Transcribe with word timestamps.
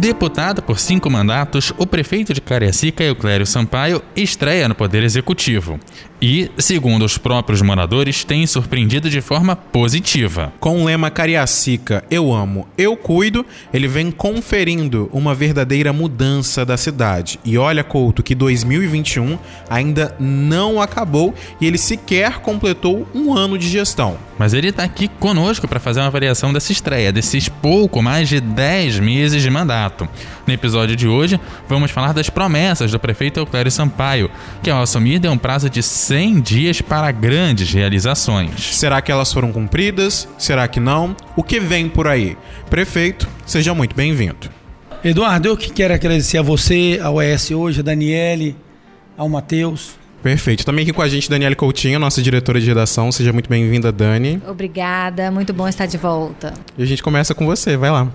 Deputado 0.00 0.62
por 0.62 0.78
cinco 0.78 1.10
mandatos, 1.10 1.74
o 1.76 1.86
prefeito 1.86 2.32
de 2.32 2.40
Cariacica, 2.40 3.04
Euclério 3.04 3.46
Sampaio, 3.46 4.00
estreia 4.16 4.66
no 4.66 4.74
Poder 4.74 5.02
Executivo. 5.02 5.78
E, 6.22 6.50
segundo 6.56 7.04
os 7.04 7.18
próprios 7.18 7.60
moradores, 7.60 8.24
tem 8.24 8.46
surpreendido 8.46 9.10
de 9.10 9.20
forma 9.20 9.54
positiva. 9.54 10.54
Com 10.58 10.80
o 10.80 10.84
lema 10.86 11.10
Cariacica, 11.10 12.02
eu 12.10 12.32
amo, 12.32 12.66
eu 12.78 12.96
cuido, 12.96 13.44
ele 13.74 13.86
vem 13.86 14.10
conferindo 14.10 15.10
uma 15.12 15.34
verdadeira 15.34 15.92
mudança 15.92 16.64
da 16.64 16.78
cidade. 16.78 17.38
E 17.44 17.58
olha, 17.58 17.84
Couto, 17.84 18.22
que 18.22 18.34
2021 18.34 19.38
ainda 19.68 20.16
não 20.18 20.80
acabou 20.80 21.34
e 21.60 21.66
ele 21.66 21.76
sequer 21.76 22.38
completou 22.38 23.06
um 23.14 23.34
ano 23.36 23.58
de 23.58 23.68
gestão. 23.68 24.29
Mas 24.40 24.54
ele 24.54 24.68
está 24.68 24.84
aqui 24.84 25.06
conosco 25.06 25.68
para 25.68 25.78
fazer 25.78 26.00
uma 26.00 26.06
avaliação 26.06 26.50
dessa 26.50 26.72
estreia, 26.72 27.12
desses 27.12 27.46
pouco 27.46 28.00
mais 28.00 28.26
de 28.26 28.40
10 28.40 28.98
meses 28.98 29.42
de 29.42 29.50
mandato. 29.50 30.08
No 30.46 30.54
episódio 30.54 30.96
de 30.96 31.06
hoje, 31.06 31.38
vamos 31.68 31.90
falar 31.90 32.14
das 32.14 32.30
promessas 32.30 32.90
do 32.90 32.98
prefeito 32.98 33.38
Euclério 33.38 33.70
Sampaio, 33.70 34.30
que 34.62 34.70
ao 34.70 34.80
assumir 34.80 35.18
deu 35.18 35.30
um 35.30 35.36
prazo 35.36 35.68
de 35.68 35.82
100 35.82 36.40
dias 36.40 36.80
para 36.80 37.12
grandes 37.12 37.70
realizações. 37.70 38.78
Será 38.78 39.02
que 39.02 39.12
elas 39.12 39.30
foram 39.30 39.52
cumpridas? 39.52 40.26
Será 40.38 40.66
que 40.66 40.80
não? 40.80 41.14
O 41.36 41.42
que 41.42 41.60
vem 41.60 41.86
por 41.86 42.08
aí? 42.08 42.34
Prefeito, 42.70 43.28
seja 43.44 43.74
muito 43.74 43.94
bem-vindo. 43.94 44.48
Eduardo, 45.04 45.48
eu 45.48 45.56
que 45.56 45.70
quero 45.70 45.92
agradecer 45.92 46.38
a 46.38 46.42
você, 46.42 46.98
ao 47.02 47.20
ES 47.20 47.50
hoje, 47.50 47.80
a 47.80 47.82
Daniele, 47.82 48.56
ao 49.18 49.28
Matheus. 49.28 49.99
Perfeito. 50.22 50.64
Também 50.64 50.82
aqui 50.82 50.92
com 50.92 51.02
a 51.02 51.08
gente, 51.08 51.30
Daniele 51.30 51.54
Coutinho, 51.54 51.98
nossa 51.98 52.20
diretora 52.22 52.60
de 52.60 52.66
redação. 52.66 53.10
Seja 53.10 53.32
muito 53.32 53.48
bem-vinda, 53.48 53.90
Dani. 53.90 54.40
Obrigada, 54.46 55.30
muito 55.30 55.52
bom 55.52 55.66
estar 55.66 55.86
de 55.86 55.96
volta. 55.96 56.52
E 56.76 56.82
a 56.82 56.86
gente 56.86 57.02
começa 57.02 57.34
com 57.34 57.46
você, 57.46 57.76
vai 57.76 57.90
lá. 57.90 58.08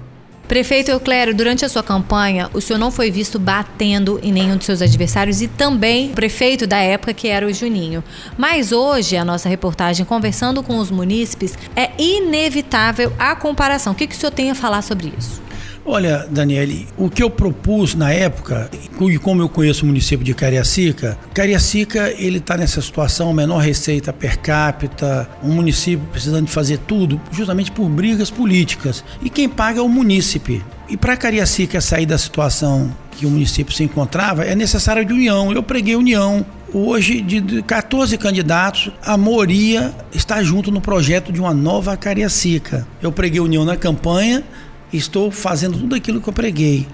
Prefeito 0.47 0.91
Euclério, 0.91 1.33
durante 1.33 1.65
a 1.65 1.69
sua 1.69 1.81
campanha, 1.81 2.51
o 2.53 2.61
senhor 2.61 2.77
não 2.77 2.91
foi 2.91 3.09
visto 3.09 3.39
batendo 3.39 4.19
em 4.21 4.31
nenhum 4.31 4.57
dos 4.57 4.67
seus 4.67 4.79
adversários 4.79 5.41
e 5.41 5.47
também 5.47 6.11
o 6.11 6.13
prefeito 6.13 6.67
da 6.67 6.77
época, 6.77 7.15
que 7.15 7.27
era 7.27 7.47
o 7.47 7.51
Juninho. 7.51 8.03
Mas 8.37 8.71
hoje, 8.71 9.17
a 9.17 9.25
nossa 9.25 9.49
reportagem, 9.49 10.05
conversando 10.05 10.61
com 10.61 10.77
os 10.77 10.91
munícipes, 10.91 11.57
é 11.75 11.89
inevitável 11.97 13.11
a 13.17 13.35
comparação. 13.35 13.93
O 13.93 13.95
que, 13.95 14.05
que 14.05 14.13
o 14.13 14.17
senhor 14.17 14.31
tem 14.31 14.51
a 14.51 14.55
falar 14.55 14.83
sobre 14.83 15.11
isso? 15.17 15.41
Olha, 15.87 16.25
Daniele, 16.31 16.87
o 16.97 17.11
que 17.11 17.21
eu 17.21 17.29
propus 17.29 17.93
na 17.93 18.11
época, 18.11 18.71
e 18.73 19.19
como 19.19 19.43
eu 19.43 19.47
conheço 19.47 19.83
o 19.83 19.87
município 19.87 20.25
de 20.25 20.33
Cariacica, 20.33 21.15
Cariacica 21.31 22.11
ele 22.17 22.39
está 22.39 22.57
nessa 22.57 22.81
situação, 22.81 23.31
menor 23.31 23.59
receita 23.59 24.11
per 24.11 24.39
capita, 24.39 25.29
um 25.43 25.51
município 25.51 26.03
precisando 26.11 26.47
de 26.47 26.51
fazer 26.51 26.79
tudo, 26.79 27.21
justamente 27.31 27.71
por 27.71 27.87
brigas 27.87 28.31
políticas. 28.31 29.03
E 29.21 29.29
quem 29.29 29.47
paga 29.47 29.79
é 29.79 29.83
o 29.83 29.87
munícipe. 29.87 30.65
E 30.89 30.97
para 30.97 31.15
Cariacica 31.15 31.79
sair 31.79 32.07
da 32.07 32.17
situação 32.17 32.91
que 33.11 33.27
o 33.27 33.29
município 33.29 33.73
se 33.73 33.83
encontrava, 33.83 34.43
é 34.43 34.55
necessário 34.55 35.05
de 35.05 35.13
união. 35.13 35.51
Eu 35.51 35.61
preguei 35.61 35.95
união. 35.95 36.43
Hoje, 36.73 37.21
de 37.21 37.61
14 37.61 38.17
candidatos, 38.17 38.91
a 39.01 39.15
maioria 39.15 39.93
está 40.11 40.43
junto 40.43 40.71
no 40.71 40.81
projeto 40.81 41.31
de 41.31 41.39
uma 41.39 41.53
nova 41.53 41.95
Cariacica. 41.95 42.85
Eu 43.01 43.11
preguei 43.11 43.39
união 43.39 43.63
na 43.63 43.77
campanha, 43.77 44.43
estou 44.97 45.31
fazendo 45.31 45.77
tudo 45.77 45.95
aquilo 45.95 46.21
que 46.21 46.27
eu 46.27 46.33
preguei. 46.33 46.87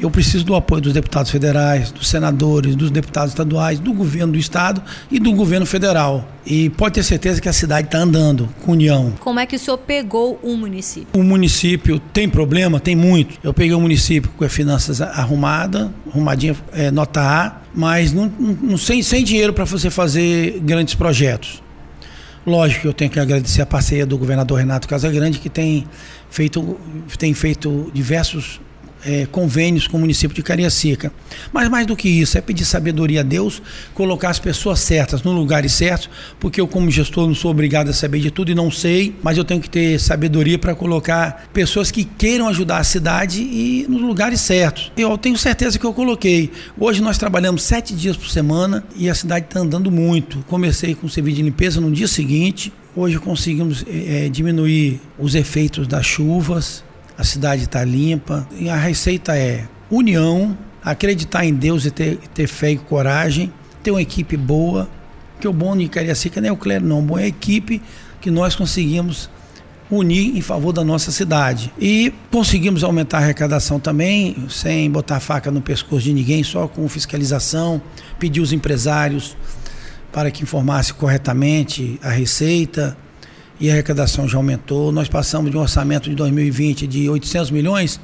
Eu 0.00 0.10
preciso 0.10 0.44
do 0.44 0.54
apoio 0.56 0.82
dos 0.82 0.92
deputados 0.92 1.30
federais, 1.30 1.92
dos 1.92 2.08
senadores, 2.08 2.74
dos 2.74 2.90
deputados 2.90 3.30
estaduais, 3.30 3.78
do 3.78 3.92
governo 3.92 4.32
do 4.32 4.38
estado 4.38 4.82
e 5.10 5.20
do 5.20 5.32
governo 5.32 5.64
federal. 5.64 6.28
E 6.44 6.70
pode 6.70 6.94
ter 6.94 7.04
certeza 7.04 7.40
que 7.40 7.48
a 7.48 7.52
cidade 7.52 7.86
está 7.86 7.98
andando 7.98 8.48
com 8.62 8.72
união. 8.72 9.12
Como 9.20 9.38
é 9.38 9.46
que 9.46 9.54
o 9.54 9.58
senhor 9.58 9.78
pegou 9.78 10.40
um 10.42 10.56
município? 10.56 11.08
O 11.14 11.22
município 11.22 12.00
tem 12.12 12.28
problema? 12.28 12.80
Tem 12.80 12.96
muito. 12.96 13.38
Eu 13.44 13.54
peguei 13.54 13.74
um 13.76 13.80
município 13.80 14.28
com 14.36 14.44
as 14.44 14.52
finanças 14.52 15.00
arrumadas, 15.00 15.88
arrumadinha, 16.10 16.56
é, 16.72 16.90
nota 16.90 17.20
A, 17.20 17.60
mas 17.72 18.12
não, 18.12 18.32
não, 18.38 18.76
sem, 18.76 19.02
sem 19.02 19.22
dinheiro 19.22 19.52
para 19.52 19.64
você 19.64 19.88
fazer 19.88 20.58
grandes 20.64 20.94
projetos. 20.94 21.62
Lógico 22.46 22.82
que 22.82 22.88
eu 22.88 22.92
tenho 22.92 23.10
que 23.10 23.20
agradecer 23.20 23.62
a 23.62 23.66
parceria 23.66 24.04
do 24.04 24.18
governador 24.18 24.58
Renato 24.58 24.88
Casagrande, 24.88 25.38
que 25.38 25.48
tem 25.48 25.86
feito, 26.28 26.76
tem 27.16 27.32
feito 27.34 27.90
diversos 27.94 28.60
é, 29.04 29.26
convênios 29.26 29.86
com 29.86 29.96
o 29.96 30.00
município 30.00 30.34
de 30.34 30.42
Cariacica. 30.42 31.12
Mas 31.52 31.68
mais 31.68 31.86
do 31.86 31.96
que 31.96 32.08
isso, 32.08 32.38
é 32.38 32.40
pedir 32.40 32.64
sabedoria 32.64 33.20
a 33.20 33.22
Deus, 33.22 33.62
colocar 33.94 34.30
as 34.30 34.38
pessoas 34.38 34.80
certas 34.80 35.22
no 35.22 35.32
lugares 35.32 35.72
certos, 35.72 36.08
porque 36.38 36.60
eu, 36.60 36.68
como 36.68 36.90
gestor, 36.90 37.26
não 37.26 37.34
sou 37.34 37.50
obrigado 37.50 37.88
a 37.88 37.92
saber 37.92 38.20
de 38.20 38.30
tudo 38.30 38.50
e 38.50 38.54
não 38.54 38.70
sei, 38.70 39.14
mas 39.22 39.36
eu 39.36 39.44
tenho 39.44 39.60
que 39.60 39.68
ter 39.68 39.98
sabedoria 39.98 40.58
para 40.58 40.74
colocar 40.74 41.48
pessoas 41.52 41.90
que 41.90 42.04
queiram 42.04 42.48
ajudar 42.48 42.78
a 42.78 42.84
cidade 42.84 43.42
e 43.42 43.86
nos 43.88 44.00
lugares 44.00 44.40
certos. 44.40 44.92
Eu 44.96 45.16
tenho 45.18 45.36
certeza 45.36 45.78
que 45.78 45.84
eu 45.84 45.92
coloquei. 45.92 46.50
Hoje 46.78 47.02
nós 47.02 47.18
trabalhamos 47.18 47.62
sete 47.62 47.94
dias 47.94 48.16
por 48.16 48.28
semana 48.28 48.84
e 48.96 49.08
a 49.08 49.14
cidade 49.14 49.46
está 49.46 49.60
andando 49.60 49.90
muito. 49.90 50.44
Comecei 50.48 50.94
com 50.94 51.06
o 51.06 51.10
serviço 51.10 51.36
de 51.36 51.42
limpeza 51.42 51.80
no 51.80 51.90
dia 51.90 52.08
seguinte. 52.08 52.72
Hoje 52.94 53.18
conseguimos 53.18 53.84
é, 53.88 54.28
diminuir 54.28 55.00
os 55.18 55.34
efeitos 55.34 55.86
das 55.86 56.04
chuvas, 56.04 56.84
a 57.16 57.24
cidade 57.24 57.64
está 57.64 57.84
limpa. 57.84 58.46
E 58.58 58.68
a 58.68 58.76
receita 58.76 59.36
é 59.36 59.66
união, 59.90 60.56
acreditar 60.82 61.44
em 61.44 61.54
Deus 61.54 61.84
e 61.84 61.90
ter, 61.90 62.16
ter 62.34 62.46
fé 62.46 62.72
e 62.72 62.76
coragem, 62.76 63.52
ter 63.82 63.90
uma 63.90 64.02
equipe 64.02 64.36
boa, 64.36 64.88
que 65.40 65.48
o 65.48 65.52
bom 65.52 65.74
Cariacica 65.88 66.40
não 66.40 66.48
é 66.48 66.52
o 66.52 66.56
Clério, 66.56 66.86
não, 66.86 67.00
o 67.00 67.02
bom 67.02 67.18
é 67.18 67.24
a 67.24 67.26
equipe 67.26 67.82
que 68.20 68.30
nós 68.30 68.54
conseguimos 68.54 69.28
unir 69.90 70.36
em 70.36 70.40
favor 70.40 70.72
da 70.72 70.82
nossa 70.82 71.10
cidade. 71.10 71.72
E 71.78 72.12
conseguimos 72.30 72.82
aumentar 72.82 73.18
a 73.18 73.20
arrecadação 73.22 73.78
também, 73.78 74.36
sem 74.48 74.90
botar 74.90 75.20
faca 75.20 75.50
no 75.50 75.60
pescoço 75.60 76.04
de 76.04 76.14
ninguém, 76.14 76.42
só 76.42 76.66
com 76.66 76.88
fiscalização, 76.88 77.82
pedir 78.18 78.40
os 78.40 78.52
empresários 78.52 79.36
para 80.12 80.30
que 80.30 80.42
informasse 80.42 80.94
corretamente 80.94 81.98
a 82.02 82.10
receita, 82.10 82.96
e 83.60 83.70
a 83.70 83.72
arrecadação 83.72 84.28
já 84.28 84.36
aumentou. 84.38 84.92
Nós 84.92 85.08
passamos 85.08 85.50
de 85.50 85.56
um 85.56 85.60
orçamento 85.60 86.08
de 86.08 86.16
2020 86.16 86.86
de 86.86 87.08
800 87.08 87.50
milhões 87.50 88.00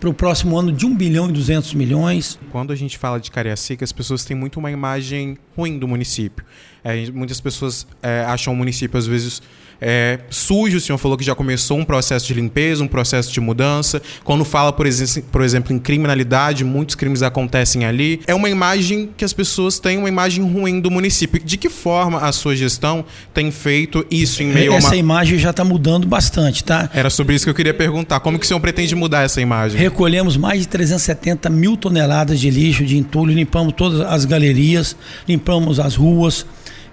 para 0.00 0.08
o 0.08 0.14
próximo 0.14 0.56
ano 0.56 0.70
de 0.70 0.86
1 0.86 0.96
bilhão 0.96 1.28
e 1.28 1.32
200 1.32 1.74
milhões. 1.74 2.38
Quando 2.50 2.72
a 2.72 2.76
gente 2.76 2.96
fala 2.96 3.18
de 3.18 3.30
Cariacica, 3.30 3.84
as 3.84 3.92
pessoas 3.92 4.24
têm 4.24 4.36
muito 4.36 4.58
uma 4.58 4.70
imagem 4.70 5.36
ruim 5.56 5.78
do 5.78 5.88
município. 5.88 6.44
É, 6.84 7.10
muitas 7.10 7.40
pessoas 7.40 7.86
é, 8.02 8.20
acham 8.20 8.52
o 8.52 8.56
município, 8.56 8.96
às 8.96 9.06
vezes, 9.06 9.42
é, 9.80 10.18
sujo. 10.30 10.76
O 10.76 10.80
senhor 10.80 10.98
falou 10.98 11.16
que 11.16 11.24
já 11.24 11.34
começou 11.34 11.78
um 11.78 11.84
processo 11.84 12.26
de 12.26 12.34
limpeza, 12.34 12.82
um 12.82 12.88
processo 12.88 13.32
de 13.32 13.40
mudança. 13.40 14.02
Quando 14.24 14.44
fala, 14.44 14.72
por, 14.72 14.86
ex 14.86 15.22
por 15.30 15.42
exemplo, 15.42 15.74
em 15.74 15.78
criminalidade, 15.78 16.64
muitos 16.64 16.94
crimes 16.94 17.22
acontecem 17.22 17.84
ali. 17.84 18.20
É 18.26 18.34
uma 18.34 18.48
imagem 18.48 19.10
que 19.16 19.24
as 19.24 19.32
pessoas 19.32 19.78
têm, 19.78 19.98
uma 19.98 20.08
imagem 20.08 20.44
ruim 20.44 20.80
do 20.80 20.90
município. 20.90 21.40
De 21.42 21.56
que 21.56 21.68
forma 21.68 22.18
a 22.18 22.32
sua 22.32 22.54
gestão 22.56 23.04
tem 23.32 23.50
feito 23.50 24.04
isso 24.10 24.42
em 24.42 24.46
meio 24.46 24.72
essa 24.72 24.88
a 24.88 24.90
uma... 24.90 24.96
imagem 24.96 25.38
já 25.38 25.50
está 25.50 25.64
mudando 25.64 26.06
bastante, 26.06 26.64
tá? 26.64 26.90
Era 26.92 27.10
sobre 27.10 27.34
isso 27.34 27.44
que 27.44 27.50
eu 27.50 27.54
queria 27.54 27.74
perguntar. 27.74 28.20
Como 28.20 28.38
que 28.38 28.44
o 28.44 28.48
senhor 28.48 28.60
pretende 28.60 28.94
mudar 28.94 29.22
essa 29.22 29.40
imagem? 29.40 29.78
Recolhemos 29.78 30.36
mais 30.36 30.60
de 30.60 30.68
370 30.68 31.48
mil 31.50 31.76
toneladas 31.76 32.40
de 32.40 32.50
lixo, 32.50 32.84
de 32.84 32.96
entulho, 32.96 33.32
limpamos 33.32 33.74
todas 33.76 34.00
as 34.00 34.24
galerias, 34.24 34.96
limpamos 35.26 35.78
as 35.80 35.94
ruas, 35.94 36.46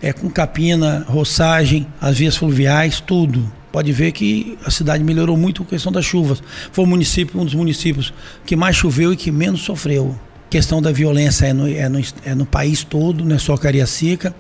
é, 0.06 0.14
com 0.14 0.30
capina, 0.30 1.04
roçagem, 1.08 1.88
as 2.00 2.16
vias 2.16 2.38
fluviais, 2.38 3.00
tudo. 3.00 3.52
Pode 3.72 3.92
ver 3.92 4.12
que 4.12 4.56
a 4.64 4.70
cidade 4.70 5.04
melhorou 5.04 5.36
muito 5.36 5.64
a 5.64 5.66
questão 5.66 5.92
das 5.92 6.06
chuvas. 6.06 6.44
Foi 6.72 6.86
o 6.86 6.88
município, 6.88 7.42
um 7.42 7.44
dos 7.44 7.56
municípios 7.56 8.14
que 8.46 8.56
mais 8.56 8.76
choveu 8.76 9.12
e 9.12 9.18
que 9.18 9.32
menos 9.32 9.62
sofreu. 9.62 10.16
A 10.46 10.50
questão 10.52 10.80
da 10.80 10.92
violência 10.92 11.48
é 11.48 11.54
no, 11.54 11.68
é 11.68 11.90
no, 11.90 12.00
é 12.24 12.36
no 12.36 12.46
país 12.46 12.84
todo, 12.84 13.26
não 13.26 13.36
é 13.36 13.40
só 13.40 13.58
Cariacica. 13.58 14.36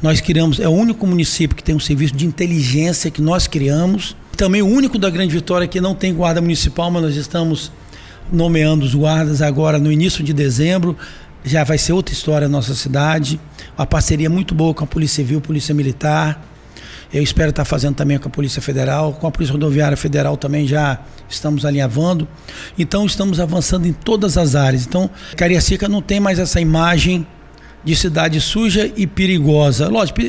Nós 0.00 0.22
criamos, 0.22 0.58
é 0.58 0.66
o 0.66 0.72
único 0.72 1.06
município 1.06 1.54
que 1.54 1.62
tem 1.62 1.74
um 1.74 1.80
serviço 1.80 2.16
de 2.16 2.24
inteligência 2.24 3.10
que 3.10 3.20
nós 3.20 3.46
criamos. 3.46 4.16
Também 4.34 4.62
o 4.62 4.66
único 4.66 4.98
da 4.98 5.10
Grande 5.10 5.34
Vitória 5.34 5.68
que 5.68 5.78
não 5.78 5.94
tem 5.94 6.14
guarda 6.14 6.40
municipal, 6.40 6.90
mas 6.90 7.02
nós 7.02 7.16
estamos 7.16 7.70
nomeando 8.32 8.86
os 8.86 8.94
guardas 8.94 9.42
agora 9.42 9.78
no 9.78 9.92
início 9.92 10.24
de 10.24 10.32
dezembro 10.32 10.96
já 11.44 11.64
vai 11.64 11.78
ser 11.78 11.92
outra 11.92 12.12
história 12.12 12.48
na 12.48 12.58
nossa 12.58 12.74
cidade. 12.74 13.40
Uma 13.76 13.86
parceria 13.86 14.30
muito 14.30 14.54
boa 14.54 14.72
com 14.74 14.84
a 14.84 14.86
Polícia 14.86 15.16
Civil, 15.16 15.40
Polícia 15.40 15.74
Militar. 15.74 16.42
Eu 17.12 17.22
espero 17.22 17.50
estar 17.50 17.64
fazendo 17.64 17.94
também 17.94 18.18
com 18.18 18.28
a 18.28 18.30
Polícia 18.30 18.62
Federal, 18.62 19.12
com 19.12 19.26
a 19.26 19.30
Polícia 19.30 19.52
Rodoviária 19.52 19.96
Federal 19.96 20.36
também 20.36 20.66
já 20.66 20.98
estamos 21.28 21.64
alinhavando. 21.66 22.26
Então 22.78 23.04
estamos 23.04 23.38
avançando 23.38 23.86
em 23.86 23.92
todas 23.92 24.38
as 24.38 24.54
áreas. 24.54 24.86
Então, 24.86 25.10
Cariacica 25.36 25.88
não 25.88 26.00
tem 26.00 26.20
mais 26.20 26.38
essa 26.38 26.60
imagem 26.60 27.26
de 27.84 27.96
cidade 27.96 28.40
suja 28.40 28.90
e 28.96 29.06
perigosa. 29.06 29.88
Lógico, 29.88 30.20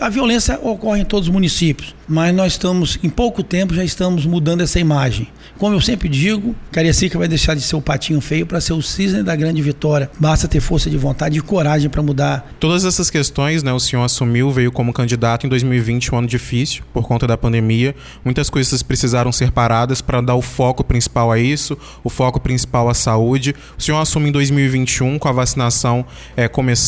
a 0.00 0.08
violência 0.08 0.58
ocorre 0.62 1.00
em 1.00 1.04
todos 1.04 1.28
os 1.28 1.32
municípios, 1.32 1.94
mas 2.08 2.34
nós 2.34 2.52
estamos, 2.52 2.98
em 3.02 3.08
pouco 3.08 3.42
tempo, 3.42 3.74
já 3.74 3.84
estamos 3.84 4.26
mudando 4.26 4.60
essa 4.60 4.78
imagem. 4.78 5.28
Como 5.58 5.74
eu 5.74 5.80
sempre 5.80 6.08
digo, 6.08 6.54
Cariacica 6.70 7.18
vai 7.18 7.28
deixar 7.28 7.54
de 7.54 7.62
ser 7.62 7.76
o 7.76 7.80
patinho 7.80 8.20
feio 8.20 8.46
para 8.46 8.60
ser 8.60 8.72
o 8.72 8.82
cisne 8.82 9.22
da 9.22 9.34
grande 9.36 9.62
vitória. 9.62 10.10
Basta 10.18 10.48
ter 10.48 10.60
força 10.60 10.90
de 10.90 10.96
vontade 10.96 11.38
e 11.38 11.40
coragem 11.40 11.88
para 11.88 12.02
mudar. 12.02 12.52
Todas 12.58 12.84
essas 12.84 13.10
questões, 13.10 13.62
né, 13.62 13.72
o 13.72 13.80
senhor 13.80 14.02
assumiu, 14.02 14.50
veio 14.50 14.72
como 14.72 14.92
candidato 14.92 15.46
em 15.46 15.48
2020, 15.48 16.14
um 16.14 16.18
ano 16.18 16.26
difícil 16.26 16.82
por 16.92 17.06
conta 17.06 17.26
da 17.26 17.36
pandemia. 17.36 17.94
Muitas 18.24 18.50
coisas 18.50 18.82
precisaram 18.82 19.30
ser 19.30 19.50
paradas 19.52 20.00
para 20.00 20.20
dar 20.20 20.34
o 20.34 20.42
foco 20.42 20.82
principal 20.82 21.30
a 21.30 21.38
isso, 21.38 21.78
o 22.02 22.10
foco 22.10 22.40
principal 22.40 22.88
à 22.88 22.94
saúde. 22.94 23.54
O 23.78 23.82
senhor 23.82 23.98
assume 23.98 24.28
em 24.28 24.32
2021 24.32 25.18
com 25.18 25.28
a 25.28 25.32
vacinação 25.32 26.04
é, 26.36 26.48
começando. 26.48 26.81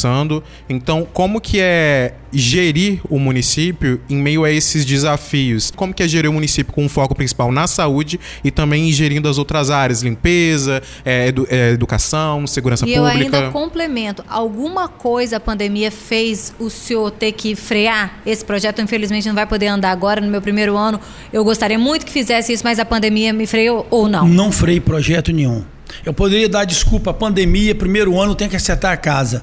Então, 0.68 1.06
como 1.12 1.40
que 1.40 1.58
é 1.60 2.14
gerir 2.32 3.00
o 3.08 3.18
município 3.18 4.00
em 4.10 4.16
meio 4.16 4.44
a 4.44 4.50
esses 4.50 4.84
desafios? 4.84 5.70
Como 5.70 5.94
que 5.94 6.02
é 6.02 6.08
gerir 6.08 6.28
o 6.28 6.32
município 6.32 6.72
com 6.72 6.84
um 6.84 6.88
foco 6.88 7.14
principal 7.14 7.52
na 7.52 7.66
saúde 7.66 8.18
e 8.42 8.50
também 8.50 8.90
gerindo 8.92 9.28
as 9.28 9.38
outras 9.38 9.70
áreas, 9.70 10.02
limpeza, 10.02 10.82
é, 11.04 11.28
edu 11.28 11.46
é, 11.48 11.70
educação, 11.70 12.46
segurança 12.46 12.84
e 12.84 12.94
pública? 12.94 13.18
E 13.18 13.26
eu 13.28 13.34
ainda 13.36 13.50
complemento, 13.50 14.24
alguma 14.28 14.88
coisa 14.88 15.36
a 15.36 15.40
pandemia 15.40 15.90
fez 15.90 16.54
o 16.58 16.68
senhor 16.68 17.10
ter 17.10 17.32
que 17.32 17.54
frear 17.54 18.20
esse 18.26 18.44
projeto? 18.44 18.80
Infelizmente 18.80 19.28
não 19.28 19.34
vai 19.34 19.46
poder 19.46 19.68
andar 19.68 19.90
agora 19.90 20.20
no 20.20 20.28
meu 20.28 20.42
primeiro 20.42 20.76
ano. 20.76 21.00
Eu 21.32 21.44
gostaria 21.44 21.78
muito 21.78 22.04
que 22.04 22.12
fizesse 22.12 22.52
isso, 22.52 22.64
mas 22.64 22.78
a 22.78 22.84
pandemia 22.84 23.32
me 23.32 23.46
freou 23.46 23.86
ou 23.90 24.08
não? 24.08 24.26
Não 24.26 24.50
freio 24.50 24.82
projeto 24.82 25.32
nenhum. 25.32 25.64
Eu 26.04 26.12
poderia 26.12 26.48
dar 26.48 26.64
desculpa, 26.64 27.12
pandemia, 27.12 27.74
primeiro 27.74 28.18
ano 28.20 28.34
tem 28.34 28.48
que 28.48 28.56
acertar 28.56 28.92
a 28.92 28.96
casa. 28.96 29.40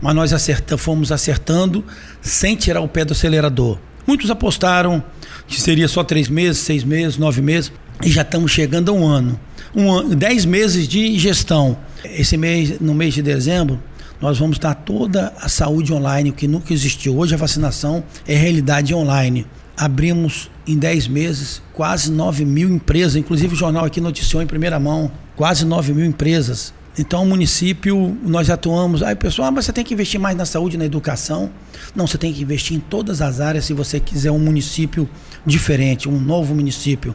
Mas 0.00 0.14
nós 0.14 0.32
acerta, 0.32 0.76
fomos 0.76 1.12
acertando 1.12 1.84
sem 2.20 2.56
tirar 2.56 2.80
o 2.80 2.88
pé 2.88 3.04
do 3.04 3.12
acelerador. 3.12 3.78
Muitos 4.06 4.30
apostaram 4.30 5.02
que 5.46 5.60
seria 5.60 5.88
só 5.88 6.04
três 6.04 6.28
meses, 6.28 6.58
seis 6.58 6.84
meses, 6.84 7.16
nove 7.16 7.40
meses, 7.40 7.72
e 8.02 8.10
já 8.10 8.22
estamos 8.22 8.50
chegando 8.50 8.90
a 8.90 8.94
um 8.94 9.06
ano. 9.06 9.40
Um 9.74 9.90
ano 9.90 10.14
dez 10.14 10.44
meses 10.44 10.86
de 10.86 11.18
gestão. 11.18 11.76
Esse 12.04 12.36
mês, 12.36 12.80
no 12.80 12.94
mês 12.94 13.14
de 13.14 13.22
dezembro, 13.22 13.80
nós 14.20 14.38
vamos 14.38 14.58
dar 14.58 14.74
toda 14.74 15.32
a 15.40 15.48
saúde 15.48 15.92
online, 15.92 16.30
o 16.30 16.32
que 16.32 16.46
nunca 16.46 16.72
existiu. 16.72 17.18
Hoje 17.18 17.34
a 17.34 17.38
vacinação 17.38 18.04
é 18.26 18.34
realidade 18.34 18.94
online. 18.94 19.46
Abrimos 19.76 20.50
em 20.66 20.78
10 20.78 21.08
meses 21.08 21.60
quase 21.72 22.10
9 22.12 22.44
mil 22.44 22.68
empresas, 22.70 23.16
inclusive 23.16 23.54
o 23.54 23.56
jornal 23.56 23.84
aqui 23.84 24.00
noticiou 24.00 24.42
em 24.42 24.46
primeira 24.46 24.78
mão 24.78 25.10
quase 25.36 25.64
9 25.64 25.92
mil 25.92 26.04
empresas. 26.04 26.72
Então, 26.96 27.24
o 27.24 27.26
município, 27.26 28.16
nós 28.22 28.48
atuamos. 28.48 29.02
Aí, 29.02 29.16
pessoal, 29.16 29.48
ah, 29.48 29.50
mas 29.50 29.64
você 29.64 29.72
tem 29.72 29.84
que 29.84 29.92
investir 29.92 30.20
mais 30.20 30.36
na 30.36 30.46
saúde, 30.46 30.76
na 30.76 30.84
educação. 30.84 31.50
Não, 31.94 32.06
você 32.06 32.16
tem 32.16 32.32
que 32.32 32.40
investir 32.42 32.76
em 32.76 32.80
todas 32.80 33.20
as 33.20 33.40
áreas 33.40 33.64
se 33.64 33.72
você 33.72 33.98
quiser 33.98 34.30
um 34.30 34.38
município 34.38 35.08
diferente, 35.44 36.08
um 36.08 36.20
novo 36.20 36.54
município. 36.54 37.14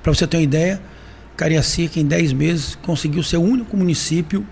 Para 0.00 0.14
você 0.14 0.28
ter 0.28 0.36
uma 0.36 0.42
ideia, 0.44 0.80
Cariacica, 1.36 1.98
em 1.98 2.06
10 2.06 2.32
meses, 2.34 2.78
conseguiu 2.82 3.22
ser 3.22 3.38
o 3.38 3.42
único 3.42 3.76
município, 3.76 4.46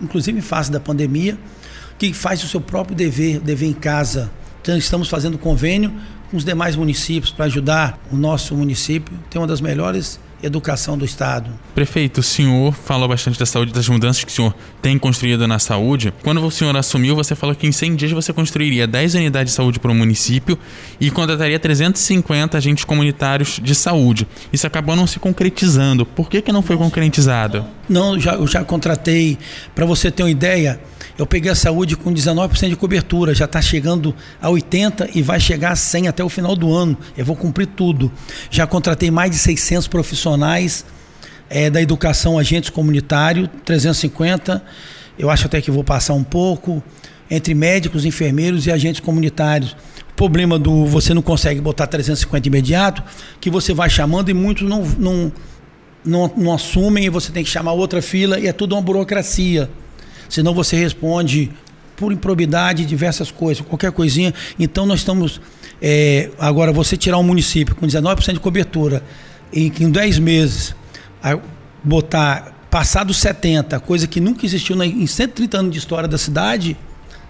inclusive 0.00 0.38
em 0.38 0.42
face 0.42 0.72
da 0.72 0.80
pandemia, 0.80 1.38
que 1.98 2.14
faz 2.14 2.42
o 2.42 2.48
seu 2.48 2.62
próprio 2.62 2.96
dever, 2.96 3.40
dever 3.40 3.68
em 3.68 3.74
casa. 3.74 4.30
Então, 4.62 4.74
estamos 4.78 5.10
fazendo 5.10 5.36
convênio 5.36 5.92
com 6.30 6.38
os 6.38 6.46
demais 6.46 6.76
municípios 6.76 7.30
para 7.30 7.44
ajudar 7.44 7.98
o 8.10 8.16
nosso 8.16 8.56
município. 8.56 9.12
Tem 9.28 9.38
uma 9.38 9.46
das 9.46 9.60
melhores 9.60 10.18
educação 10.44 10.96
do 10.96 11.04
Estado. 11.04 11.50
Prefeito, 11.74 12.18
o 12.18 12.22
senhor 12.22 12.72
falou 12.74 13.08
bastante 13.08 13.38
da 13.38 13.46
saúde, 13.46 13.72
das 13.72 13.88
mudanças 13.88 14.24
que 14.24 14.30
o 14.30 14.34
senhor 14.34 14.54
tem 14.80 14.98
construído 14.98 15.46
na 15.48 15.58
saúde. 15.58 16.12
Quando 16.22 16.44
o 16.44 16.50
senhor 16.50 16.76
assumiu, 16.76 17.16
você 17.16 17.34
falou 17.34 17.54
que 17.54 17.66
em 17.66 17.72
100 17.72 17.96
dias 17.96 18.12
você 18.12 18.32
construiria 18.32 18.86
10 18.86 19.14
unidades 19.14 19.52
de 19.52 19.56
saúde 19.56 19.80
para 19.80 19.90
o 19.90 19.94
município 19.94 20.58
e 21.00 21.10
contrataria 21.10 21.58
350 21.58 22.58
agentes 22.58 22.84
comunitários 22.84 23.60
de 23.62 23.74
saúde. 23.74 24.26
Isso 24.52 24.66
acabou 24.66 24.94
não 24.94 25.06
se 25.06 25.18
concretizando. 25.18 26.04
Por 26.04 26.28
que, 26.28 26.42
que 26.42 26.52
não 26.52 26.62
foi 26.62 26.76
concretizado? 26.76 27.64
Não, 27.88 28.18
já, 28.18 28.34
eu 28.34 28.46
já 28.46 28.64
contratei. 28.64 29.38
Para 29.74 29.84
você 29.84 30.10
ter 30.10 30.22
uma 30.22 30.30
ideia, 30.30 30.80
eu 31.16 31.26
peguei 31.26 31.50
a 31.50 31.54
saúde 31.54 31.96
com 31.96 32.12
19% 32.12 32.68
de 32.68 32.76
cobertura, 32.76 33.34
já 33.34 33.44
está 33.44 33.62
chegando 33.62 34.12
a 34.42 34.48
80% 34.48 35.10
e 35.14 35.22
vai 35.22 35.38
chegar 35.38 35.70
a 35.70 35.74
100% 35.74 36.08
até 36.08 36.24
o 36.24 36.28
final 36.28 36.56
do 36.56 36.72
ano. 36.72 36.96
Eu 37.16 37.24
vou 37.24 37.36
cumprir 37.36 37.66
tudo. 37.68 38.10
Já 38.50 38.66
contratei 38.66 39.12
mais 39.12 39.30
de 39.30 39.38
600 39.38 39.86
profissionais 39.86 40.84
é, 41.48 41.70
da 41.70 41.80
educação, 41.80 42.36
agentes 42.36 42.68
comunitários, 42.68 43.48
350. 43.64 44.62
Eu 45.16 45.30
acho 45.30 45.46
até 45.46 45.60
que 45.60 45.70
vou 45.70 45.84
passar 45.84 46.14
um 46.14 46.24
pouco. 46.24 46.82
Entre 47.30 47.54
médicos, 47.54 48.04
enfermeiros 48.04 48.66
e 48.66 48.72
agentes 48.72 49.00
comunitários. 49.00 49.76
O 50.10 50.14
problema 50.16 50.58
do 50.58 50.84
você 50.84 51.14
não 51.14 51.22
consegue 51.22 51.60
botar 51.60 51.86
350 51.86 52.48
imediato, 52.48 53.02
que 53.40 53.50
você 53.50 53.72
vai 53.72 53.88
chamando 53.88 54.30
e 54.30 54.34
muitos 54.34 54.68
não, 54.68 54.84
não, 54.98 55.32
não, 56.04 56.32
não 56.36 56.52
assumem 56.52 57.04
e 57.04 57.08
você 57.08 57.30
tem 57.30 57.44
que 57.44 57.50
chamar 57.50 57.72
outra 57.72 58.02
fila 58.02 58.38
e 58.38 58.46
é 58.46 58.52
tudo 58.52 58.74
uma 58.74 58.82
burocracia 58.82 59.70
senão 60.28 60.54
você 60.54 60.76
responde 60.76 61.50
por 61.96 62.12
improbidade, 62.12 62.84
diversas 62.84 63.30
coisas, 63.30 63.64
qualquer 63.64 63.92
coisinha. 63.92 64.34
Então 64.58 64.86
nós 64.86 65.00
estamos. 65.00 65.40
É, 65.80 66.30
agora, 66.38 66.72
você 66.72 66.96
tirar 66.96 67.18
um 67.18 67.22
município 67.22 67.74
com 67.74 67.86
19% 67.86 68.34
de 68.34 68.40
cobertura 68.40 69.02
em, 69.52 69.72
em 69.80 69.90
10 69.90 70.18
meses, 70.18 70.74
botar 71.82 72.54
passado 72.70 73.14
70, 73.14 73.78
coisa 73.80 74.06
que 74.06 74.20
nunca 74.20 74.44
existiu 74.44 74.74
na, 74.74 74.86
em 74.86 75.06
130 75.06 75.58
anos 75.58 75.72
de 75.72 75.78
história 75.78 76.08
da 76.08 76.18
cidade, 76.18 76.76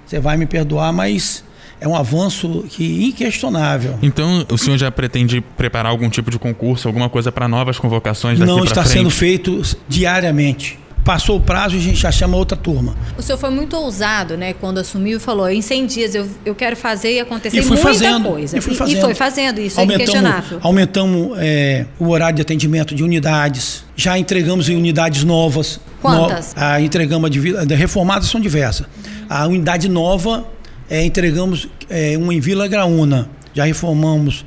você 0.06 0.19
vai 0.19 0.37
me 0.37 0.46
perdoar, 0.46 0.93
mas 0.93 1.44
é 1.81 1.88
um 1.88 1.94
avanço 1.94 2.64
que 2.70 3.05
inquestionável. 3.05 3.99
Então, 4.00 4.46
o 4.50 4.56
senhor 4.56 4.79
já 4.79 4.91
pretende 4.91 5.41
preparar 5.41 5.91
algum 5.91 6.08
tipo 6.08 6.31
de 6.31 6.38
concurso, 6.38 6.88
alguma 6.88 7.11
coisa 7.11 7.31
para 7.31 7.46
novas 7.46 7.79
convocações 7.79 8.38
daqui 8.38 8.50
Não 8.50 8.64
está 8.64 8.82
frente? 8.82 8.99
sendo 8.99 9.11
feito 9.11 9.61
diariamente 9.88 10.79
passou 11.05 11.37
o 11.37 11.41
prazo, 11.41 11.77
a 11.77 11.79
gente 11.79 11.97
já 11.97 12.11
chama 12.11 12.37
outra 12.37 12.56
turma. 12.56 12.97
O 13.17 13.23
senhor 13.23 13.37
foi 13.39 13.51
muito 13.51 13.77
ousado, 13.77 14.37
né? 14.37 14.55
Quando 14.55 14.79
assumiu 14.79 15.19
e 15.19 15.21
falou, 15.21 15.49
em 15.49 15.61
100 15.61 15.87
dias 15.87 16.15
eu, 16.15 16.27
eu 16.45 16.55
quero 16.55 16.75
fazer 16.75 17.12
e 17.12 17.21
acontecer 17.21 17.59
e 17.59 17.65
muita 17.65 17.83
fazendo, 17.83 18.31
coisa. 18.31 18.56
E, 18.56 18.61
fui 18.61 18.75
fazendo. 18.75 18.99
e 18.99 19.01
foi 19.01 19.15
fazendo 19.15 19.61
isso, 19.61 19.79
é 19.79 19.83
aumentamos, 19.83 20.09
é 20.09 20.19
inquestionável. 20.19 20.59
Aumentamos 20.62 21.39
é, 21.39 21.87
o 21.99 22.09
horário 22.09 22.37
de 22.37 22.43
atendimento 22.43 22.95
de 22.95 23.03
unidades, 23.05 23.85
já 23.95 24.19
entregamos 24.19 24.69
em 24.69 24.77
unidades 24.77 25.23
novas. 25.25 25.79
Quantas? 26.01 26.55
No, 26.55 26.62
a, 26.62 26.81
entregamos, 26.81 27.31
de, 27.31 27.41
reformadas 27.75 28.29
são 28.29 28.41
diversas. 28.41 28.87
A 29.29 29.47
unidade 29.47 29.89
nova, 29.89 30.47
é, 30.89 31.05
entregamos 31.05 31.69
é, 31.91 32.17
uma 32.17 32.33
em 32.33 32.41
Vila 32.41 32.67
Graúna, 32.67 33.29
já 33.53 33.65
reformamos, 33.65 34.45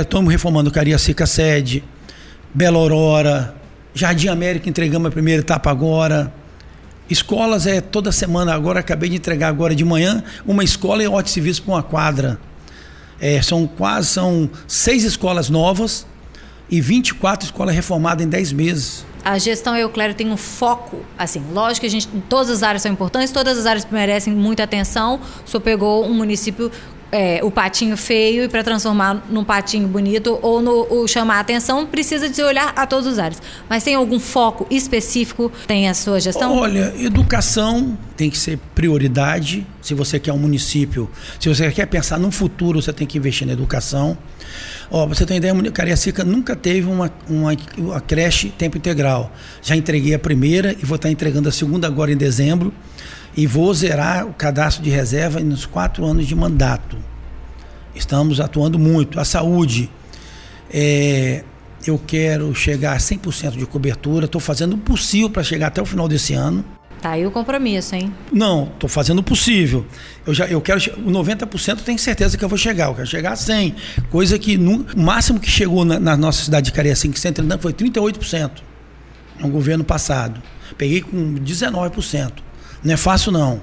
estamos 0.00 0.30
reformando 0.30 0.70
Cariacica 0.70 1.26
Sede, 1.26 1.82
Bela 2.54 2.78
Aurora, 2.78 3.54
Jardim 3.94 4.26
América 4.26 4.68
entregamos 4.68 5.06
a 5.06 5.10
primeira 5.10 5.40
etapa 5.40 5.70
agora. 5.70 6.32
Escolas 7.08 7.66
é 7.66 7.80
toda 7.80 8.10
semana, 8.10 8.52
agora 8.52 8.80
acabei 8.80 9.08
de 9.08 9.16
entregar 9.16 9.48
agora 9.48 9.74
de 9.74 9.84
manhã, 9.84 10.24
uma 10.44 10.64
escola 10.64 11.02
e 11.02 11.06
ótimo 11.06 11.28
serviço 11.32 11.62
para 11.62 11.74
uma 11.74 11.82
quadra. 11.82 12.40
É, 13.20 13.40
são 13.40 13.66
quase 13.66 14.08
são 14.08 14.50
seis 14.66 15.04
escolas 15.04 15.48
novas 15.48 16.06
e 16.68 16.80
24 16.80 17.46
escolas 17.46 17.74
reformadas 17.74 18.26
em 18.26 18.28
10 18.28 18.52
meses. 18.52 19.06
A 19.24 19.38
gestão 19.38 19.76
Euclério 19.76 20.14
tem 20.14 20.30
um 20.30 20.36
foco, 20.36 20.98
assim, 21.16 21.42
lógico 21.52 21.82
que 21.82 21.86
a 21.86 21.90
gente, 21.90 22.08
todas 22.28 22.50
as 22.50 22.62
áreas 22.62 22.82
são 22.82 22.92
importantes, 22.92 23.30
todas 23.30 23.56
as 23.56 23.64
áreas 23.64 23.86
merecem 23.90 24.34
muita 24.34 24.64
atenção. 24.64 25.20
O 25.46 25.48
senhor 25.48 25.60
pegou 25.60 26.04
um 26.04 26.12
município 26.12 26.70
é, 27.14 27.38
o 27.44 27.50
patinho 27.50 27.96
feio 27.96 28.42
e 28.42 28.48
para 28.48 28.64
transformar 28.64 29.24
num 29.30 29.44
patinho 29.44 29.86
bonito 29.86 30.36
ou 30.42 30.60
no 30.60 31.06
chamar 31.06 31.36
a 31.36 31.40
atenção, 31.40 31.86
precisa 31.86 32.28
de 32.28 32.42
olhar 32.42 32.72
a 32.74 32.88
todos 32.88 33.06
os 33.06 33.20
áreas. 33.20 33.40
Mas 33.70 33.84
tem 33.84 33.94
algum 33.94 34.18
foco 34.18 34.66
específico? 34.68 35.52
Tem 35.64 35.88
a 35.88 35.94
sua 35.94 36.18
gestão? 36.18 36.56
Olha, 36.56 36.92
educação 36.98 37.96
tem 38.16 38.28
que 38.28 38.36
ser 38.36 38.58
prioridade. 38.74 39.64
Se 39.80 39.94
você 39.94 40.18
quer 40.18 40.32
um 40.32 40.38
município, 40.38 41.08
se 41.38 41.48
você 41.48 41.70
quer 41.70 41.86
pensar 41.86 42.18
no 42.18 42.32
futuro, 42.32 42.82
você 42.82 42.92
tem 42.92 43.06
que 43.06 43.16
investir 43.16 43.46
na 43.46 43.52
educação. 43.52 44.18
Ó, 44.90 45.06
você 45.06 45.24
tem 45.24 45.36
ideia, 45.36 45.54
Cariacica 45.70 46.24
nunca 46.24 46.56
teve 46.56 46.88
uma, 46.88 47.12
uma, 47.28 47.56
uma 47.78 48.00
creche 48.00 48.48
tempo 48.48 48.76
integral. 48.76 49.32
Já 49.62 49.76
entreguei 49.76 50.14
a 50.14 50.18
primeira 50.18 50.72
e 50.72 50.84
vou 50.84 50.96
estar 50.96 51.12
entregando 51.12 51.48
a 51.48 51.52
segunda 51.52 51.86
agora 51.86 52.10
em 52.10 52.16
dezembro 52.16 52.72
e 53.36 53.46
vou 53.46 53.72
zerar 53.74 54.26
o 54.26 54.32
cadastro 54.32 54.82
de 54.82 54.90
reserva 54.90 55.40
nos 55.40 55.66
quatro 55.66 56.04
anos 56.04 56.26
de 56.26 56.34
mandato. 56.34 56.96
Estamos 57.94 58.40
atuando 58.40 58.78
muito. 58.78 59.18
A 59.18 59.24
saúde, 59.24 59.90
é, 60.72 61.44
eu 61.86 61.98
quero 61.98 62.54
chegar 62.54 62.92
a 62.92 62.98
100% 62.98 63.56
de 63.56 63.66
cobertura, 63.66 64.26
estou 64.26 64.40
fazendo 64.40 64.74
o 64.74 64.78
possível 64.78 65.30
para 65.30 65.42
chegar 65.42 65.68
até 65.68 65.80
o 65.82 65.86
final 65.86 66.08
desse 66.08 66.34
ano. 66.34 66.64
Tá 67.00 67.10
aí 67.10 67.26
o 67.26 67.30
compromisso, 67.30 67.94
hein? 67.94 68.14
Não, 68.32 68.64
estou 68.72 68.88
fazendo 68.88 69.18
o 69.18 69.22
possível. 69.22 69.84
Eu 70.26 70.32
já 70.32 70.46
eu 70.46 70.60
quero 70.60 70.80
o 70.98 71.10
90% 71.10 71.82
tenho 71.82 71.98
certeza 71.98 72.38
que 72.38 72.42
eu 72.42 72.48
vou 72.48 72.56
chegar, 72.56 72.86
eu 72.86 72.94
quero 72.94 73.06
chegar 73.06 73.32
a 73.32 73.36
100, 73.36 73.74
coisa 74.10 74.38
que 74.38 74.56
no, 74.56 74.86
o 74.96 75.00
máximo 75.00 75.38
que 75.38 75.50
chegou 75.50 75.84
na, 75.84 76.00
na 76.00 76.16
nossa 76.16 76.42
cidade 76.42 76.66
de 76.66 76.72
Cariacica, 76.72 77.12
que 77.12 77.20
foi 77.60 77.72
38% 77.74 78.50
no 79.38 79.48
governo 79.48 79.84
passado. 79.84 80.40
Peguei 80.78 81.02
com 81.02 81.34
19%. 81.34 82.43
Não 82.84 82.94
é 82.94 82.96
fácil, 82.96 83.32
não. 83.32 83.60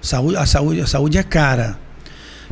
Saúde, 0.00 0.36
a, 0.36 0.46
saúde, 0.46 0.80
a 0.80 0.86
saúde 0.86 1.18
é 1.18 1.22
cara, 1.22 1.78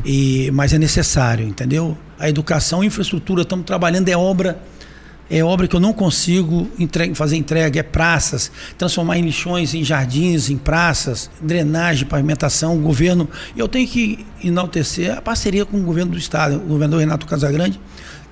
e, 0.05 0.51
mas 0.53 0.71
é 0.71 0.77
necessário, 0.77 1.47
entendeu? 1.47 1.97
A 2.19 2.29
educação, 2.29 2.81
a 2.81 2.85
infraestrutura, 2.85 3.41
estamos 3.41 3.65
trabalhando, 3.65 4.07
é 4.07 4.15
obra 4.15 4.61
é 5.29 5.43
obra 5.43 5.67
que 5.67 5.75
eu 5.75 5.79
não 5.79 5.93
consigo 5.93 6.67
entregue, 6.79 7.13
fazer 7.13 7.37
entrega, 7.37 7.79
é 7.79 7.83
praças, 7.83 8.51
transformar 8.77 9.19
em 9.19 9.21
lixões, 9.21 9.75
em 9.75 9.83
jardins, 9.83 10.49
em 10.49 10.57
praças, 10.57 11.29
drenagem, 11.39 12.07
pavimentação, 12.07 12.75
governo. 12.79 13.29
Eu 13.55 13.67
tenho 13.67 13.87
que 13.87 14.25
enaltecer 14.43 15.15
a 15.15 15.21
parceria 15.21 15.67
com 15.67 15.77
o 15.77 15.83
governo 15.83 16.13
do 16.13 16.17
estado. 16.17 16.55
O 16.55 16.61
governador 16.61 17.01
Renato 17.01 17.27
Casagrande 17.27 17.79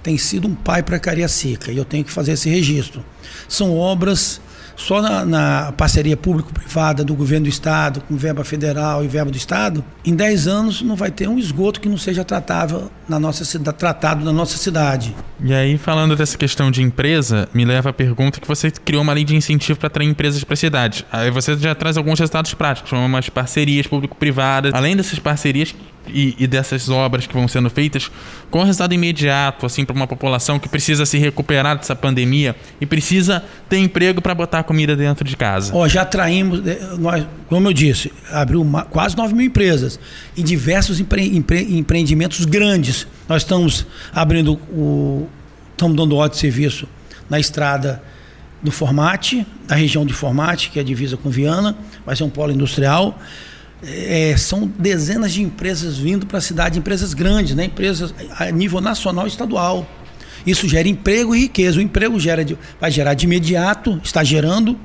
tem 0.02 0.18
sido 0.18 0.48
um 0.48 0.56
pai 0.56 0.82
para 0.82 0.98
Cariacica 0.98 1.72
e 1.72 1.78
eu 1.78 1.86
tenho 1.86 2.04
que 2.04 2.12
fazer 2.12 2.32
esse 2.32 2.50
registro. 2.50 3.06
São 3.48 3.78
obras 3.78 4.42
só 4.78 5.02
na, 5.02 5.26
na 5.26 5.72
parceria 5.74 6.16
público-privada 6.16 7.04
do 7.04 7.16
governo 7.16 7.46
do 7.46 7.50
estado, 7.50 8.00
com 8.02 8.16
verba 8.16 8.44
federal 8.46 9.04
e 9.04 9.08
verba 9.08 9.32
do 9.32 9.36
estado, 9.36 9.84
em 10.06 10.16
10 10.16 10.48
anos 10.48 10.82
não 10.84 10.96
vai 10.96 11.10
ter 11.10 11.28
um 11.28 11.38
esgoto 11.38 11.82
que 11.82 11.90
não 11.90 11.98
seja 11.98 12.24
tratável 12.24 12.90
na 13.10 13.20
nossa 13.20 13.44
cidade, 13.44 13.78
tratado 13.78 14.24
na 14.24 14.32
nossa 14.32 14.58
cidade. 14.58 15.16
E 15.44 15.54
aí, 15.54 15.78
falando 15.78 16.16
dessa 16.16 16.38
questão 16.38 16.70
de 16.70 16.84
empresa, 16.84 17.50
me 17.54 17.66
leva 17.66 17.90
a 17.90 17.94
pergunta 17.94 18.40
que 18.40 18.48
você 18.48 18.70
criou 18.70 19.02
uma 19.02 19.14
lei 19.14 19.24
de 19.24 19.36
incentivo 19.36 19.80
para 19.80 19.88
atrair 19.88 20.08
empresas 20.08 20.44
para 20.44 20.54
a 20.54 20.58
cidade. 20.58 21.06
Aí 21.12 21.32
você 21.32 21.58
já 21.58 21.74
traz 21.74 21.98
alguns 21.98 22.20
resultados 22.20 22.54
práticos, 22.54 22.92
como 22.92 23.04
umas 23.04 23.30
parcerias 23.30 23.88
público-privadas. 23.88 24.74
Além 24.74 24.96
dessas 24.96 25.18
parcerias, 25.18 25.74
e, 26.10 26.36
e, 26.38 26.48
dessas 26.48 26.90
obras 26.90 27.28
que 27.28 27.34
vão 27.34 27.48
sendo 27.48 27.70
feitas 27.70 28.12
com 28.50 28.64
resultado 28.64 28.94
imediato 28.94 29.66
assim 29.66 29.86
para 29.86 29.96
uma 29.96 30.08
população 30.08 30.60
que 30.60 30.70
precisa 30.70 31.06
se 31.06 31.18
recuperar 31.18 31.78
dessa 31.78 31.96
pandemia 31.96 32.56
e 32.80 32.86
precisa 32.86 33.44
ter 33.70 33.78
emprego 33.78 34.22
para 34.22 34.34
botar 34.34 34.64
comida 34.64 34.96
dentro 34.96 35.26
de 35.26 35.36
casa? 35.36 35.76
Ó, 35.76 35.88
já 35.88 36.02
atraímos, 36.02 36.66
eh, 36.66 36.80
nós, 36.98 37.26
como 37.48 37.68
eu 37.68 37.74
disse, 37.74 38.12
abriu 38.32 38.62
uma, 38.62 38.84
quase 38.84 39.16
9 39.16 39.34
mil 39.34 39.46
empresas 39.46 40.00
e 40.36 40.44
diversos 40.44 41.00
empre, 41.00 41.26
empre, 41.36 41.78
empreendimentos 41.78 42.46
grandes. 42.46 43.08
Nós 43.28 43.44
estamos 43.44 43.86
abrindo 44.14 44.54
o. 44.72 45.28
estamos 45.72 45.96
dando 45.96 46.16
ordem 46.16 46.36
de 46.36 46.40
serviço 46.40 46.88
na 47.30 47.40
estrada 47.40 48.02
do 48.62 48.72
Formate, 48.72 49.46
da 49.68 49.76
região 49.76 50.06
de 50.06 50.14
Formate, 50.14 50.70
que 50.70 50.80
é 50.80 50.82
a 50.82 50.86
divisa 50.86 51.16
com 51.16 51.30
Viana, 51.30 51.78
vai 52.06 52.16
ser 52.16 52.24
um 52.24 52.30
polo 52.30 52.52
industrial 52.52 53.18
é, 53.84 54.36
são 54.38 54.72
dezenas 54.78 55.34
de 55.34 55.42
empresas 55.42 55.98
vindo 55.98 56.26
para 56.26 56.40
a 56.40 56.42
cidade, 56.42 56.80
empresas 56.80 57.14
grandes, 57.14 57.56
né? 57.56 57.66
empresas 57.66 58.14
a 58.38 58.50
nível 58.52 58.82
nacional 58.82 59.26
e 59.26 59.30
estadual. 59.30 59.88
Isso 60.46 60.68
gera 60.68 60.88
emprego 60.88 61.36
e 61.36 61.42
riqueza. 61.42 61.78
O 61.78 61.82
emprego 61.82 62.20
gera 62.20 62.46
vai 62.80 62.90
gerar 62.90 63.14
de 63.14 63.26
imediato, 63.26 64.00
está 64.04 64.24
gerando 64.24 64.78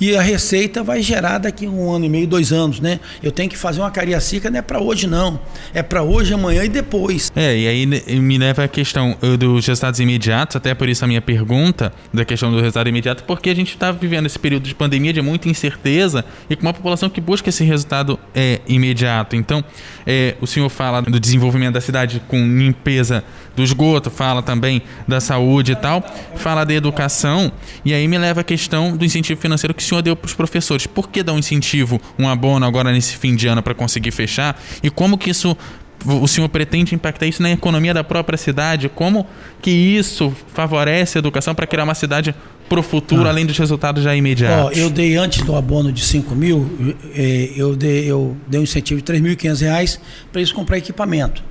e 0.00 0.16
a 0.16 0.22
receita 0.22 0.82
vai 0.82 1.02
gerar 1.02 1.38
daqui 1.38 1.66
um 1.66 1.90
ano 1.90 2.04
e 2.04 2.08
meio, 2.08 2.26
dois 2.26 2.52
anos, 2.52 2.80
né? 2.80 3.00
Eu 3.22 3.30
tenho 3.30 3.48
que 3.48 3.56
fazer 3.56 3.80
uma 3.80 3.90
cariacica, 3.90 4.50
não 4.50 4.58
é 4.58 4.62
para 4.62 4.80
hoje 4.80 5.06
não, 5.06 5.40
é 5.72 5.82
para 5.82 6.02
hoje, 6.02 6.34
amanhã 6.34 6.64
e 6.64 6.68
depois. 6.68 7.30
É, 7.34 7.56
e 7.56 7.66
aí 7.66 7.86
me 7.86 8.38
leva 8.38 8.64
a 8.64 8.68
questão 8.68 9.16
dos 9.38 9.66
resultados 9.66 10.00
imediatos, 10.00 10.56
até 10.56 10.74
por 10.74 10.88
isso 10.88 11.04
a 11.04 11.08
minha 11.08 11.20
pergunta 11.20 11.92
da 12.12 12.24
questão 12.24 12.50
do 12.50 12.58
resultado 12.58 12.88
imediato, 12.88 13.24
porque 13.24 13.50
a 13.50 13.54
gente 13.54 13.70
está 13.70 13.92
vivendo 13.92 14.26
esse 14.26 14.38
período 14.38 14.64
de 14.64 14.74
pandemia 14.74 15.12
de 15.12 15.22
muita 15.22 15.48
incerteza 15.48 16.24
e 16.48 16.56
com 16.56 16.62
uma 16.62 16.74
população 16.74 17.08
que 17.08 17.20
busca 17.20 17.48
esse 17.48 17.64
resultado 17.64 18.18
é, 18.34 18.60
imediato. 18.66 19.36
Então, 19.36 19.64
é, 20.06 20.34
o 20.40 20.46
senhor 20.46 20.68
fala 20.68 21.02
do 21.02 21.20
desenvolvimento 21.20 21.74
da 21.74 21.80
cidade 21.80 22.22
com 22.26 22.38
limpeza 22.38 23.24
do 23.56 23.62
esgoto, 23.62 24.10
fala 24.10 24.42
também 24.42 24.82
da 25.06 25.20
saúde 25.20 25.72
e 25.72 25.76
tal, 25.76 26.04
fala 26.36 26.64
da 26.64 26.74
educação, 26.74 27.52
e 27.84 27.92
aí 27.92 28.06
me 28.08 28.18
leva 28.18 28.40
a 28.40 28.44
questão 28.44 28.96
do 28.96 29.04
incentivo 29.04 29.40
financeiro 29.40 29.74
que 29.74 29.82
o 29.82 29.86
senhor 29.86 30.02
deu 30.02 30.16
para 30.16 30.26
os 30.26 30.34
professores. 30.34 30.86
Por 30.86 31.08
que 31.08 31.22
dar 31.22 31.32
um 31.32 31.38
incentivo, 31.38 32.00
um 32.18 32.28
abono 32.28 32.64
agora 32.66 32.92
nesse 32.92 33.16
fim 33.16 33.36
de 33.36 33.46
ano 33.46 33.62
para 33.62 33.74
conseguir 33.74 34.10
fechar? 34.10 34.60
E 34.82 34.90
como 34.90 35.18
que 35.18 35.30
isso 35.30 35.56
o 36.04 36.26
senhor 36.26 36.48
pretende 36.48 36.94
impactar 36.94 37.26
isso 37.26 37.42
na 37.42 37.50
economia 37.50 37.94
da 37.94 38.04
própria 38.04 38.36
cidade? 38.36 38.88
Como 38.88 39.26
que 39.60 39.70
isso 39.70 40.34
favorece 40.52 41.18
a 41.18 41.20
educação 41.20 41.54
para 41.54 41.66
criar 41.66 41.84
uma 41.84 41.94
cidade 41.94 42.34
para 42.68 42.80
o 42.80 42.82
futuro, 42.82 43.26
ah. 43.26 43.28
além 43.28 43.44
dos 43.44 43.58
resultados 43.58 44.02
já 44.02 44.14
imediatos? 44.14 44.76
Oh, 44.76 44.80
eu 44.80 44.88
dei 44.88 45.16
antes 45.16 45.42
do 45.44 45.54
abono 45.54 45.92
de 45.92 46.02
5 46.02 46.34
mil, 46.34 46.96
eh, 47.14 47.52
eu 47.54 47.76
dei, 47.76 48.10
eu 48.10 48.36
dei 48.46 48.60
um 48.60 48.62
incentivo 48.62 49.00
de 49.00 49.12
3.500 49.12 49.60
reais 49.60 50.00
para 50.30 50.40
eles 50.40 50.52
comprar 50.52 50.78
equipamento, 50.78 51.42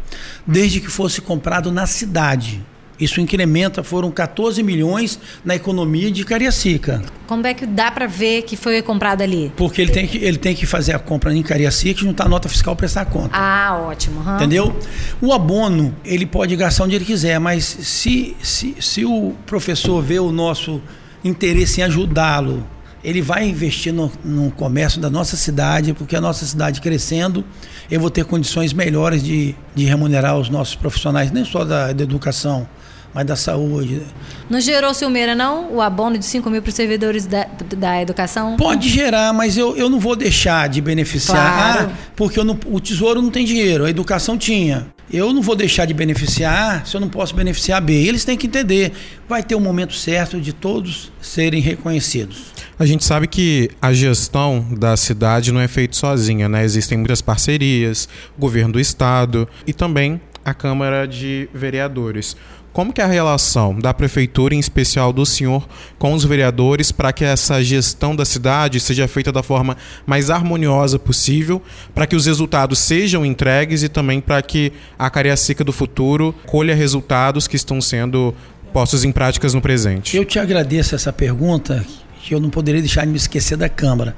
desde 0.45 0.79
que 0.79 0.89
fosse 0.89 1.21
comprado 1.21 1.71
na 1.71 1.85
cidade. 1.85 2.61
Isso 3.01 3.19
incrementa, 3.19 3.83
foram 3.83 4.11
14 4.11 4.61
milhões 4.61 5.19
na 5.43 5.55
economia 5.55 6.11
de 6.11 6.23
Cariacica. 6.23 7.01
Como 7.25 7.47
é 7.47 7.53
que 7.55 7.65
dá 7.65 7.89
para 7.89 8.05
ver 8.05 8.43
que 8.43 8.55
foi 8.55 8.79
comprado 8.83 9.23
ali? 9.23 9.51
Porque 9.57 9.81
ele 9.81 9.91
tem 9.91 10.05
que, 10.05 10.19
ele 10.19 10.37
tem 10.37 10.53
que 10.53 10.67
fazer 10.67 10.93
a 10.93 10.99
compra 10.99 11.33
em 11.33 11.41
Cariacica 11.41 11.99
e 11.99 12.03
juntar 12.03 12.27
a 12.27 12.29
nota 12.29 12.47
fiscal 12.47 12.75
para 12.75 12.81
prestar 12.81 13.05
conta. 13.05 13.31
Ah, 13.33 13.75
ótimo. 13.87 14.23
Entendeu? 14.35 14.77
O 15.19 15.33
abono, 15.33 15.95
ele 16.05 16.27
pode 16.27 16.55
gastar 16.55 16.83
onde 16.83 16.95
ele 16.95 17.05
quiser, 17.05 17.39
mas 17.39 17.63
se, 17.65 18.37
se, 18.39 18.75
se 18.79 19.03
o 19.03 19.33
professor 19.47 19.99
vê 20.03 20.19
o 20.19 20.31
nosso 20.31 20.79
interesse 21.23 21.81
em 21.81 21.83
ajudá-lo, 21.83 22.63
ele 23.03 23.21
vai 23.21 23.47
investir 23.47 23.91
no, 23.91 24.11
no, 24.23 24.51
comércio 24.51 25.01
da 25.01 25.09
nossa 25.09 25.35
cidade, 25.35 25.93
porque 25.93 26.15
a 26.15 26.21
nossa 26.21 26.45
cidade 26.45 26.79
crescendo, 26.79 27.43
eu 27.89 27.99
vou 27.99 28.11
ter 28.11 28.25
condições 28.25 28.73
melhores 28.73 29.23
de, 29.23 29.55
de 29.73 29.85
remunerar 29.85 30.37
os 30.37 30.49
nossos 30.49 30.75
profissionais, 30.75 31.31
nem 31.31 31.43
só 31.43 31.65
da, 31.65 31.91
da 31.91 32.03
educação, 32.03 32.67
mas 33.13 33.25
da 33.25 33.35
saúde. 33.35 34.01
Não 34.49 34.59
gerou 34.59 34.93
ciumeira, 34.93 35.35
não? 35.35 35.73
O 35.73 35.81
abono 35.81 36.17
de 36.17 36.25
5 36.25 36.49
mil 36.49 36.61
para 36.61 36.69
os 36.69 36.75
servidores 36.75 37.25
da, 37.25 37.47
da 37.77 38.01
educação? 38.01 38.57
Pode 38.57 38.89
gerar, 38.89 39.33
mas 39.33 39.57
eu, 39.57 39.75
eu 39.75 39.89
não 39.89 39.99
vou 39.99 40.15
deixar 40.15 40.69
de 40.69 40.81
beneficiar, 40.81 41.73
claro. 41.73 41.91
porque 42.15 42.43
não, 42.43 42.57
o 42.65 42.79
tesouro 42.79 43.21
não 43.21 43.29
tem 43.29 43.45
dinheiro, 43.45 43.85
a 43.85 43.89
educação 43.89 44.37
tinha. 44.37 44.87
Eu 45.11 45.33
não 45.33 45.41
vou 45.41 45.57
deixar 45.57 45.85
de 45.85 45.93
beneficiar 45.93 46.87
se 46.87 46.95
eu 46.95 47.01
não 47.01 47.09
posso 47.09 47.35
beneficiar 47.35 47.81
B. 47.81 47.93
Eles 47.93 48.23
têm 48.23 48.37
que 48.37 48.47
entender. 48.47 48.93
Vai 49.27 49.43
ter 49.43 49.55
um 49.55 49.59
momento 49.59 49.93
certo 49.93 50.39
de 50.39 50.53
todos 50.53 51.11
serem 51.21 51.59
reconhecidos. 51.59 52.53
A 52.79 52.85
gente 52.85 53.03
sabe 53.03 53.27
que 53.27 53.69
a 53.81 53.91
gestão 53.91 54.65
da 54.71 54.95
cidade 54.95 55.51
não 55.51 55.59
é 55.59 55.67
feita 55.67 55.97
sozinha, 55.97 56.47
né? 56.47 56.63
Existem 56.63 56.97
muitas 56.97 57.21
parcerias, 57.21 58.07
o 58.37 58.39
governo 58.39 58.73
do 58.73 58.79
estado 58.79 59.47
e 59.67 59.73
também 59.73 60.19
a 60.43 60.53
Câmara 60.53 61.05
de 61.05 61.49
Vereadores. 61.53 62.35
Como 62.73 62.93
que 62.93 63.01
é 63.01 63.03
a 63.03 63.07
relação 63.07 63.77
da 63.77 63.93
prefeitura, 63.93 64.55
em 64.55 64.59
especial 64.59 65.11
do 65.11 65.25
senhor, 65.25 65.67
com 65.99 66.13
os 66.13 66.23
vereadores 66.23 66.89
para 66.89 67.11
que 67.11 67.25
essa 67.25 67.61
gestão 67.61 68.15
da 68.15 68.23
cidade 68.23 68.79
seja 68.79 69.09
feita 69.09 69.29
da 69.29 69.43
forma 69.43 69.75
mais 70.05 70.29
harmoniosa 70.29 70.97
possível, 70.97 71.61
para 71.93 72.07
que 72.07 72.15
os 72.15 72.25
resultados 72.25 72.79
sejam 72.79 73.25
entregues 73.25 73.83
e 73.83 73.89
também 73.89 74.21
para 74.21 74.41
que 74.41 74.71
a 74.97 75.09
Cariacica 75.09 75.65
do 75.65 75.73
futuro 75.73 76.33
colha 76.45 76.73
resultados 76.73 77.45
que 77.45 77.57
estão 77.57 77.81
sendo 77.81 78.33
postos 78.71 79.03
em 79.03 79.11
práticas 79.11 79.53
no 79.53 79.61
presente? 79.61 80.15
Eu 80.15 80.23
te 80.23 80.39
agradeço 80.39 80.95
essa 80.95 81.11
pergunta, 81.11 81.85
que 82.23 82.33
eu 82.33 82.39
não 82.39 82.49
poderia 82.49 82.79
deixar 82.79 83.03
de 83.03 83.11
me 83.11 83.17
esquecer 83.17 83.57
da 83.57 83.67
Câmara. 83.67 84.15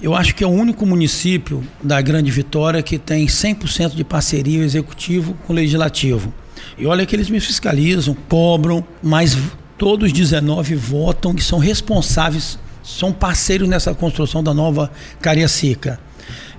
Eu 0.00 0.14
acho 0.14 0.34
que 0.34 0.42
é 0.42 0.46
o 0.46 0.50
único 0.50 0.86
município 0.86 1.62
da 1.82 2.00
Grande 2.00 2.30
Vitória 2.30 2.82
que 2.82 2.98
tem 2.98 3.26
100% 3.26 3.94
de 3.94 4.04
parceria 4.04 4.64
executivo 4.64 5.36
com 5.46 5.52
o 5.52 5.56
legislativo. 5.56 6.32
E 6.78 6.86
olha 6.86 7.04
que 7.04 7.14
eles 7.14 7.28
me 7.30 7.40
fiscalizam, 7.40 8.16
cobram, 8.28 8.84
mas 9.02 9.36
todos 9.76 10.08
os 10.08 10.12
19 10.12 10.74
votam 10.74 11.34
e 11.36 11.40
são 11.40 11.58
responsáveis, 11.58 12.58
são 12.82 13.12
parceiros 13.12 13.68
nessa 13.68 13.94
construção 13.94 14.42
da 14.42 14.52
nova 14.52 14.90
Cariacica. 15.20 15.98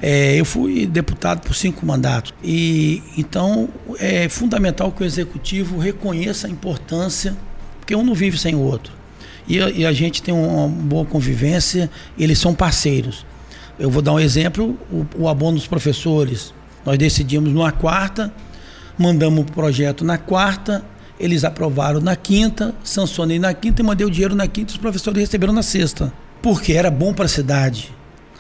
É, 0.02 0.40
eu 0.40 0.46
fui 0.46 0.88
deputado 0.88 1.42
por 1.42 1.54
cinco 1.54 1.86
mandatos 1.86 2.34
e 2.44 3.04
então 3.16 3.70
é 4.00 4.28
fundamental 4.28 4.92
que 4.92 5.04
o 5.04 5.06
executivo 5.06 5.78
reconheça 5.78 6.48
a 6.48 6.50
importância, 6.50 7.38
porque 7.80 7.96
um 7.96 8.04
não 8.04 8.16
vive 8.16 8.38
sem 8.38 8.56
o 8.56 8.60
outro. 8.60 8.92
E, 9.48 9.58
e 9.58 9.86
a 9.86 9.92
gente 9.92 10.24
tem 10.24 10.34
uma 10.34 10.68
boa 10.68 11.06
convivência, 11.06 11.90
eles 12.18 12.40
são 12.40 12.56
parceiros. 12.56 13.26
Eu 13.78 13.90
vou 13.90 14.02
dar 14.02 14.14
um 14.14 14.20
exemplo: 14.20 14.78
o, 14.92 15.06
o 15.24 15.28
abono 15.28 15.58
dos 15.58 15.68
professores. 15.68 16.54
Nós 16.84 16.98
decidimos 16.98 17.52
numa 17.54 17.72
quarta, 17.72 18.34
mandamos 18.98 19.42
o 19.42 19.46
projeto 19.46 20.04
na 20.04 20.18
quarta, 20.18 20.84
eles 21.20 21.44
aprovaram 21.44 22.00
na 22.00 22.16
quinta, 22.16 22.74
sancionei 22.84 23.38
na 23.38 23.54
quinta 23.54 23.82
e 23.82 23.86
mandei 23.86 24.06
o 24.06 24.10
dinheiro 24.10 24.36
na 24.36 24.48
quinta, 24.48 24.72
os 24.72 24.78
professores 24.78 25.20
receberam 25.20 25.54
na 25.54 25.62
sexta. 25.62 26.12
Porque 26.42 26.74
era 26.74 26.90
bom 26.90 27.14
para 27.14 27.26
a 27.26 27.30
cidade. 27.30 27.94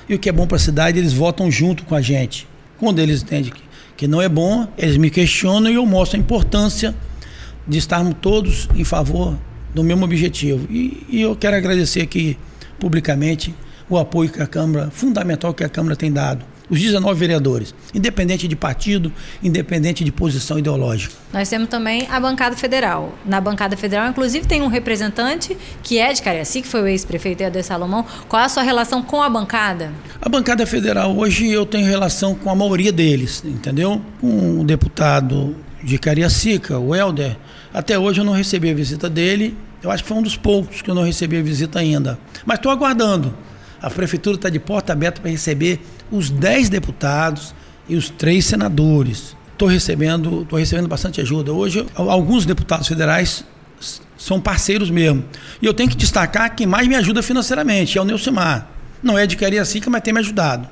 E 0.10 0.15
o 0.15 0.20
que 0.20 0.27
é 0.27 0.31
bom 0.31 0.48
para 0.48 0.58
a 0.58 0.60
cidade, 0.60 0.98
eles 0.98 1.13
votam 1.13 1.51
junto 1.51 1.84
com 1.84 1.93
a 1.93 2.01
gente. 2.01 2.48
Quando 2.79 3.00
eles 3.00 3.22
entendem 3.22 3.51
que, 3.51 3.62
que 3.96 4.08
não 4.08 4.22
é 4.22 4.27
bom, 4.27 4.67
eles 4.77 4.98
me 4.98 5.12
questionam 5.12 5.70
e 5.70 5.75
eu 5.75 5.86
mostro 5.86 6.17
a 6.17 6.20
importância 6.20 6.96
de 7.67 7.77
estarmos 7.77 8.15
todos 8.20 8.67
em 8.75 8.84
favor 8.84 9.38
do 9.75 9.84
mesmo 9.84 10.03
objetivo. 10.03 10.67
E, 10.72 11.05
e 11.08 11.22
eu 11.22 11.36
quero 11.36 11.55
agradecer 11.55 12.01
aqui 12.01 12.38
publicamente 12.79 13.53
o 13.88 13.98
apoio 14.00 14.31
que 14.31 14.41
a 14.41 14.48
Câmara, 14.48 14.89
fundamental 14.89 15.53
que 15.53 15.63
a 15.63 15.70
Câmara 15.70 15.96
tem 15.96 16.12
dado 16.12 16.50
os 16.71 16.79
19 16.79 17.19
vereadores, 17.19 17.75
independente 17.93 18.47
de 18.47 18.55
partido, 18.55 19.11
independente 19.43 20.05
de 20.05 20.11
posição 20.11 20.57
ideológica. 20.57 21.13
Nós 21.33 21.49
temos 21.49 21.67
também 21.67 22.07
a 22.09 22.17
bancada 22.17 22.55
federal. 22.55 23.13
Na 23.25 23.41
bancada 23.41 23.75
federal, 23.75 24.09
inclusive, 24.09 24.47
tem 24.47 24.61
um 24.61 24.67
representante 24.67 25.57
que 25.83 25.99
é 25.99 26.13
de 26.13 26.21
Cariaci, 26.21 26.61
que 26.61 26.67
foi 26.67 26.81
o 26.81 26.87
ex-prefeito 26.87 27.43
Eder 27.43 27.63
Salomão. 27.63 28.05
Qual 28.29 28.41
é 28.41 28.45
a 28.45 28.49
sua 28.49 28.63
relação 28.63 29.03
com 29.03 29.21
a 29.21 29.29
bancada? 29.29 29.91
A 30.21 30.29
bancada 30.29 30.65
federal, 30.65 31.15
hoje 31.17 31.51
eu 31.51 31.65
tenho 31.65 31.85
relação 31.85 32.33
com 32.33 32.49
a 32.49 32.55
maioria 32.55 32.91
deles, 32.91 33.43
entendeu? 33.45 34.01
Com 34.21 34.61
o 34.61 34.63
deputado 34.63 35.53
de 35.83 35.97
Cariacica, 35.97 36.79
o 36.79 36.95
Helder, 36.95 37.35
até 37.73 37.99
hoje 37.99 38.21
eu 38.21 38.25
não 38.25 38.33
recebi 38.33 38.69
a 38.69 38.73
visita 38.73 39.09
dele. 39.09 39.57
Eu 39.83 39.91
acho 39.91 40.03
que 40.03 40.09
foi 40.09 40.17
um 40.17 40.21
dos 40.21 40.37
poucos 40.37 40.81
que 40.81 40.89
eu 40.89 40.95
não 40.95 41.03
recebi 41.03 41.37
a 41.37 41.41
visita 41.41 41.79
ainda. 41.79 42.17
Mas 42.45 42.59
estou 42.59 42.71
aguardando. 42.71 43.33
A 43.81 43.89
prefeitura 43.89 44.35
está 44.35 44.50
de 44.50 44.59
porta 44.59 44.93
aberta 44.93 45.21
para 45.21 45.31
receber 45.31 45.79
os 46.11 46.29
10 46.29 46.69
deputados 46.69 47.55
e 47.89 47.95
os 47.95 48.09
três 48.09 48.45
senadores. 48.45 49.35
Estou 49.51 49.67
recebendo, 49.67 50.45
tô 50.45 50.55
recebendo 50.55 50.88
bastante 50.88 51.19
ajuda. 51.21 51.51
Hoje, 51.51 51.85
alguns 51.95 52.45
deputados 52.45 52.88
federais 52.88 53.43
são 54.17 54.39
parceiros 54.39 54.89
mesmo. 54.89 55.23
E 55.61 55.65
eu 55.65 55.73
tenho 55.73 55.89
que 55.89 55.97
destacar 55.97 56.55
quem 56.55 56.67
mais 56.67 56.88
me 56.88 56.95
ajuda 56.95 57.23
financeiramente, 57.23 57.97
é 57.97 58.01
o 58.01 58.05
Neucimar. 58.05 58.69
Não 59.01 59.17
é 59.17 59.25
de 59.25 59.35
Cariacica, 59.35 59.89
mas 59.89 60.01
tem 60.01 60.13
me 60.13 60.19
ajudado. 60.19 60.69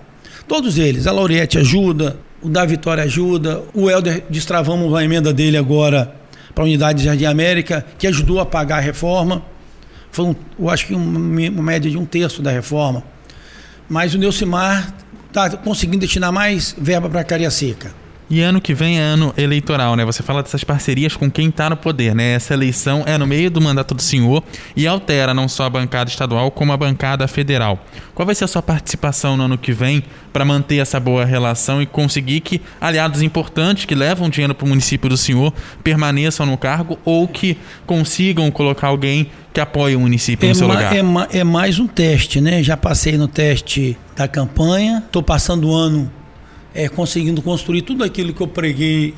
Todos 0.47 0.77
eles. 0.77 1.07
A 1.07 1.11
Laurete 1.11 1.57
ajuda, 1.57 2.17
o 2.41 2.49
da 2.49 2.65
Vitória 2.65 3.03
ajuda, 3.03 3.63
o 3.73 3.89
Helder 3.89 4.23
destravamos 4.29 4.93
a 4.93 5.03
emenda 5.03 5.33
dele 5.33 5.57
agora 5.57 6.15
para 6.53 6.63
a 6.63 6.67
unidade 6.67 6.99
de 6.99 7.05
Jardim 7.05 7.25
América, 7.25 7.85
que 7.97 8.07
ajudou 8.07 8.39
a 8.39 8.45
pagar 8.45 8.77
a 8.77 8.81
reforma. 8.81 9.43
Foi, 10.11 10.35
eu 10.57 10.69
acho 10.69 10.87
que 10.87 10.93
uma, 10.93 11.19
uma 11.19 11.63
média 11.63 11.89
de 11.89 11.97
um 11.97 12.05
terço 12.05 12.41
da 12.41 12.51
reforma. 12.51 13.03
Mas 13.87 14.13
o 14.13 14.17
Neucimar 14.17 14.93
está 15.27 15.49
conseguindo 15.57 15.99
destinar 15.99 16.31
mais 16.31 16.75
verba 16.77 17.09
para 17.09 17.23
Cariacica. 17.23 17.93
E 18.29 18.41
ano 18.41 18.61
que 18.61 18.75
vem 18.75 18.99
é 18.99 19.01
ano 19.01 19.33
eleitoral, 19.35 19.95
né? 19.95 20.05
Você 20.05 20.21
fala 20.21 20.43
dessas 20.43 20.63
parcerias 20.63 21.15
com 21.15 21.31
quem 21.31 21.49
está 21.49 21.67
no 21.67 21.75
poder, 21.75 22.13
né? 22.13 22.33
Essa 22.33 22.53
eleição 22.53 23.03
é 23.07 23.17
no 23.17 23.25
meio 23.25 23.49
do 23.49 23.59
mandato 23.59 23.95
do 23.95 24.03
senhor 24.03 24.43
e 24.75 24.85
altera 24.85 25.33
não 25.33 25.47
só 25.47 25.63
a 25.63 25.69
bancada 25.69 26.11
estadual, 26.11 26.51
como 26.51 26.71
a 26.71 26.77
bancada 26.77 27.27
federal. 27.27 27.83
Qual 28.13 28.27
vai 28.27 28.35
ser 28.35 28.43
a 28.43 28.47
sua 28.47 28.61
participação 28.61 29.35
no 29.35 29.45
ano 29.45 29.57
que 29.57 29.71
vem 29.71 30.03
para 30.31 30.45
manter 30.45 30.77
essa 30.77 30.99
boa 30.99 31.25
relação 31.25 31.81
e 31.81 31.87
conseguir 31.87 32.41
que 32.41 32.61
aliados 32.79 33.23
importantes 33.23 33.85
que 33.85 33.95
levam 33.95 34.29
dinheiro 34.29 34.53
para 34.53 34.65
o 34.65 34.69
município 34.69 35.09
do 35.09 35.17
senhor 35.17 35.51
permaneçam 35.83 36.45
no 36.45 36.55
cargo 36.55 36.99
ou 37.03 37.27
que 37.27 37.57
consigam 37.87 38.51
colocar 38.51 38.89
alguém 38.89 39.31
que 39.51 39.59
apoie 39.59 39.95
o 39.95 39.99
município 40.01 40.45
é 40.45 40.49
no 40.49 40.55
seu 40.55 40.67
lugar? 40.67 40.93
É, 40.95 41.39
é 41.39 41.43
mais 41.43 41.79
um 41.79 41.87
teste, 41.87 42.39
né? 42.39 42.61
Já 42.61 42.77
passei 42.77 43.17
no 43.17 43.27
teste 43.27 43.97
da 44.15 44.27
campanha, 44.27 45.03
estou 45.07 45.23
passando 45.23 45.69
o 45.69 45.73
ano 45.73 46.11
é, 46.73 46.87
conseguindo 46.87 47.41
construir 47.41 47.81
tudo 47.81 48.03
aquilo 48.03 48.33
que 48.33 48.41
eu 48.41 48.47
preguei 48.47 49.13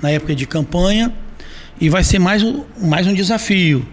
na 0.00 0.10
época 0.10 0.34
de 0.34 0.46
campanha 0.46 1.12
e 1.80 1.88
vai 1.88 2.04
ser 2.04 2.18
mais 2.18 2.42
um, 2.42 2.64
mais 2.80 3.06
um 3.06 3.14
desafio. 3.14 3.86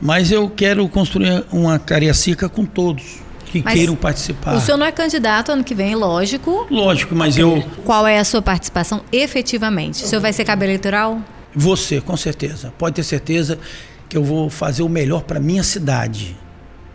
Mas 0.00 0.32
eu 0.32 0.50
quero 0.50 0.88
construir 0.88 1.44
uma 1.52 1.78
Cariacica 1.78 2.48
com 2.48 2.64
todos 2.64 3.20
que 3.52 3.62
mas 3.62 3.74
queiram 3.74 3.94
participar. 3.94 4.54
O 4.56 4.60
senhor 4.60 4.78
não 4.78 4.86
é 4.86 4.90
candidato 4.90 5.52
ano 5.52 5.62
que 5.62 5.74
vem, 5.74 5.94
lógico. 5.94 6.66
Lógico, 6.70 7.14
mas 7.14 7.36
eu. 7.36 7.62
Qual 7.84 8.06
é 8.06 8.18
a 8.18 8.24
sua 8.24 8.40
participação 8.40 9.02
efetivamente? 9.12 10.02
O 10.02 10.06
senhor 10.06 10.20
vai 10.20 10.32
ser 10.32 10.44
cabo 10.44 10.64
eleitoral? 10.64 11.20
Você, 11.54 12.00
com 12.00 12.16
certeza. 12.16 12.72
Pode 12.78 12.96
ter 12.96 13.02
certeza 13.02 13.58
que 14.08 14.16
eu 14.16 14.24
vou 14.24 14.48
fazer 14.48 14.82
o 14.82 14.88
melhor 14.88 15.22
para 15.22 15.38
minha 15.38 15.62
cidade. 15.62 16.36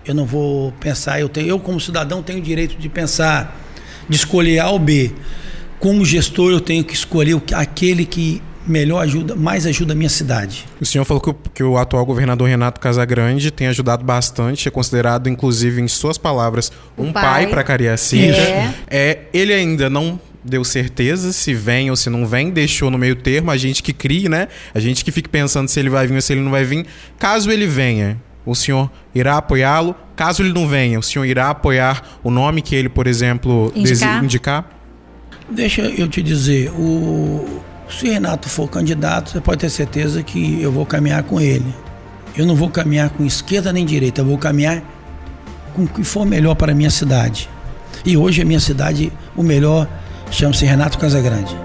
Eu 0.04 0.16
não 0.16 0.26
vou 0.26 0.72
pensar, 0.80 1.20
eu 1.20 1.30
tenho, 1.30 1.48
eu 1.48 1.60
como 1.60 1.80
cidadão 1.80 2.24
tenho 2.24 2.40
o 2.40 2.42
direito 2.42 2.78
de 2.78 2.90
pensar 2.90 3.56
de 4.08 4.16
escolher 4.16 4.60
A 4.60 4.70
ou 4.70 4.80
B. 4.80 5.12
Como 5.80 6.04
gestor, 6.04 6.52
eu 6.52 6.60
tenho 6.60 6.84
que 6.84 6.94
escolher 6.94 7.40
aquele 7.54 8.06
que 8.06 8.42
melhor 8.68 9.02
ajuda, 9.02 9.36
mais 9.36 9.66
ajuda 9.66 9.94
a 9.94 9.96
minha 9.96 10.10
cidade. 10.10 10.66
O 10.80 10.86
senhor 10.86 11.06
falou 11.06 11.22
que 11.22 11.30
o, 11.30 11.36
que 11.54 11.64
o 11.64 11.78
atual 11.78 12.06
governador 12.06 12.48
Renato 12.48 12.80
Casagrande 12.80 13.50
tem 13.50 13.68
ajudado 13.68 14.04
bastante, 14.04 14.68
é 14.68 14.72
considerado, 14.72 15.30
inclusive, 15.30 15.82
em 15.82 15.88
suas 15.88 16.18
palavras, 16.18 16.72
um 16.98 17.12
pai, 17.12 17.24
pai 17.24 17.48
para 17.48 17.64
Cariacica. 17.64 18.36
É. 18.36 18.74
é. 18.90 19.22
Ele 19.34 19.54
ainda 19.54 19.90
não 19.90 20.20
deu 20.44 20.64
certeza 20.64 21.34
se 21.34 21.54
vem 21.54 21.90
ou 21.90 21.96
se 21.96 22.10
não 22.10 22.26
vem, 22.26 22.52
deixou 22.52 22.90
no 22.90 22.98
meio 22.98 23.16
termo, 23.16 23.52
a 23.52 23.58
gente 23.58 23.84
que 23.84 23.92
cria, 23.92 24.30
né? 24.30 24.48
A 24.74 24.80
gente 24.80 25.04
que 25.04 25.12
fica 25.12 25.30
pensando 25.30 25.68
se 25.68 25.80
ele 25.80 25.90
vai 25.90 26.08
vir 26.08 26.16
ou 26.16 26.22
se 26.22 26.34
ele 26.34 26.42
não 26.42 26.52
vai 26.52 26.64
vir. 26.64 26.86
Caso 27.20 27.52
ele 27.52 27.68
venha, 27.68 28.20
o 28.48 28.56
senhor 28.56 28.90
irá 29.14 29.38
apoiá-lo. 29.38 29.94
Caso 30.16 30.42
ele 30.42 30.54
não 30.54 30.68
venha, 30.68 30.98
o 30.98 31.04
senhor 31.04 31.26
irá 31.26 31.50
apoiar 31.50 32.02
o 32.24 32.32
nome 32.32 32.62
que 32.62 32.74
ele, 32.74 32.90
por 32.90 33.06
exemplo, 33.06 33.72
indicar? 33.76 34.24
indicar? 34.24 34.70
Deixa 35.50 35.82
eu 35.82 36.08
te 36.08 36.24
dizer, 36.24 36.72
o... 36.72 37.62
se 37.90 38.10
Renato 38.10 38.50
for 38.50 38.68
candidato, 38.68 39.32
você 39.32 39.42
pode 39.42 39.60
ter 39.60 39.70
certeza 39.70 40.24
que 40.24 40.62
eu 40.62 40.72
vou 40.72 40.86
caminhar 40.86 41.24
com 41.24 41.40
ele. 41.40 41.74
Eu 42.36 42.46
não 42.46 42.56
vou 42.56 42.70
caminhar 42.70 43.10
com 43.10 43.26
esquerda 43.26 43.72
nem 43.72 43.86
direita, 43.86 44.22
eu 44.22 44.26
vou 44.26 44.38
caminhar 44.38 44.82
com 45.76 45.84
o 45.84 45.88
que 45.88 46.04
for 46.04 46.26
melhor 46.26 46.56
para 46.56 46.72
a 46.72 46.76
minha 46.76 46.90
cidade. 46.90 47.50
E 48.06 48.18
hoje 48.18 48.42
a 48.42 48.46
minha 48.46 48.60
cidade, 48.60 49.12
o 49.36 49.44
melhor, 49.44 49.88
chama-se 50.32 50.66
Renato 50.66 50.98
Casagrande. 50.98 51.56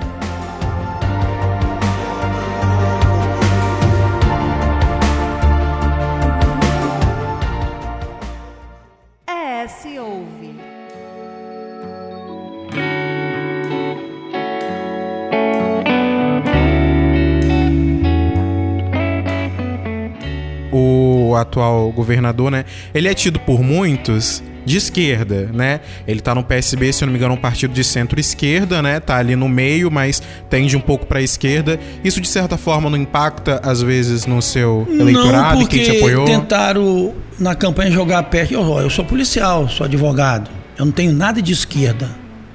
Atual 21.38 21.90
governador, 21.92 22.50
né? 22.50 22.64
Ele 22.94 23.08
é 23.08 23.14
tido 23.14 23.38
por 23.40 23.62
muitos 23.62 24.42
de 24.64 24.76
esquerda, 24.76 25.50
né? 25.52 25.80
Ele 26.06 26.20
tá 26.20 26.35
no 26.35 26.44
PSB, 26.44 26.92
se 26.92 27.02
eu 27.02 27.06
não 27.06 27.12
me 27.12 27.18
engano, 27.18 27.35
um 27.35 27.38
partido 27.38 27.74
de 27.74 27.82
centro-esquerda, 27.82 28.80
né? 28.80 29.00
Tá 29.00 29.16
ali 29.16 29.35
no 29.35 29.48
meio, 29.48 29.90
mas 29.90 30.22
tende 30.48 30.76
um 30.76 30.80
pouco 30.80 31.06
para 31.06 31.18
a 31.18 31.22
esquerda. 31.22 31.78
Isso 32.04 32.20
de 32.20 32.28
certa 32.28 32.56
forma 32.56 32.88
não 32.88 32.96
impacta 32.96 33.61
às 33.64 33.82
vezes 33.82 34.26
no 34.26 34.40
seu 34.40 34.87
eleitorado 34.88 35.56
não, 35.56 35.62
e 35.62 35.66
quem 35.66 35.82
te 35.82 35.96
apoiou? 35.96 36.24
tentaram 36.24 37.14
na 37.38 37.54
campanha 37.54 37.90
jogar 37.90 38.22
perto. 38.24 38.54
Eu, 38.54 38.78
eu 38.78 38.90
sou 38.90 39.04
policial, 39.04 39.68
sou 39.68 39.85
advogado. 39.85 40.50
Eu 40.78 40.87
não 40.87 40.92
tenho 40.92 41.12
nada 41.12 41.42
de 41.42 41.52
esquerda, 41.52 42.08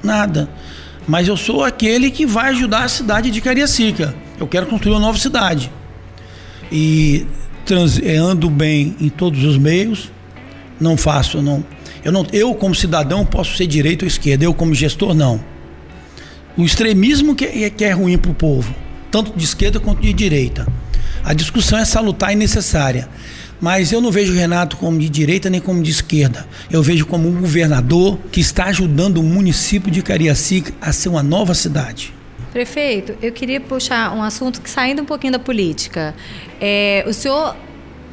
nada. 0.03 0.49
Mas 1.07 1.27
eu 1.27 1.37
sou 1.37 1.63
aquele 1.63 2.11
que 2.11 2.25
vai 2.25 2.49
ajudar 2.49 2.83
a 2.83 2.87
cidade 2.89 3.31
de 3.31 3.39
Cariacica. 3.39 4.13
Eu 4.39 4.47
quero 4.47 4.65
construir 4.65 4.93
uma 4.93 4.99
nova 4.99 5.17
cidade. 5.17 5.71
E 6.71 7.25
trans, 7.67 7.99
eh, 7.99 8.15
ando 8.15 8.49
bem 8.49 8.95
em 8.99 9.09
todos 9.09 9.43
os 9.43 9.57
meios, 9.57 10.09
não 10.79 10.95
faço, 10.95 11.41
não. 11.41 11.63
Eu, 12.03 12.11
não, 12.11 12.25
eu 12.31 12.55
como 12.55 12.73
cidadão 12.73 13.25
posso 13.25 13.57
ser 13.57 13.67
direita 13.67 14.05
ou 14.05 14.07
esquerda, 14.07 14.45
eu 14.45 14.53
como 14.53 14.73
gestor 14.73 15.13
não. 15.13 15.39
O 16.55 16.63
extremismo 16.63 17.35
que 17.35 17.45
é, 17.45 17.69
que 17.69 17.83
é 17.83 17.91
ruim 17.91 18.17
para 18.17 18.31
o 18.31 18.33
povo, 18.33 18.73
tanto 19.11 19.37
de 19.37 19.43
esquerda 19.43 19.79
quanto 19.79 20.01
de 20.01 20.13
direita. 20.13 20.65
A 21.23 21.33
discussão 21.33 21.77
é 21.77 21.83
salutar 21.83 22.31
e 22.31 22.35
necessária. 22.35 23.09
Mas 23.59 23.91
eu 23.91 23.99
não 23.99 24.11
vejo 24.11 24.31
o 24.31 24.35
Renato 24.35 24.77
como 24.77 24.99
de 24.99 25.09
direita 25.09 25.49
nem 25.49 25.59
como 25.59 25.83
de 25.83 25.91
esquerda. 25.91 26.47
Eu 26.71 26.81
vejo 26.81 27.05
como 27.05 27.27
um 27.27 27.41
governador 27.41 28.17
que 28.31 28.39
está 28.39 28.65
ajudando 28.65 29.17
o 29.17 29.23
município 29.23 29.91
de 29.91 30.01
Cariacica 30.01 30.73
a 30.79 30.93
ser 30.93 31.09
uma 31.09 31.23
nova 31.23 31.53
cidade. 31.53 32.13
Prefeito, 32.57 33.15
eu 33.21 33.31
queria 33.31 33.61
puxar 33.61 34.11
um 34.15 34.23
assunto 34.23 34.63
que 34.63 34.67
saindo 34.67 35.03
um 35.03 35.05
pouquinho 35.05 35.31
da 35.31 35.37
política. 35.37 36.15
É, 36.59 37.05
o 37.07 37.13
senhor 37.13 37.55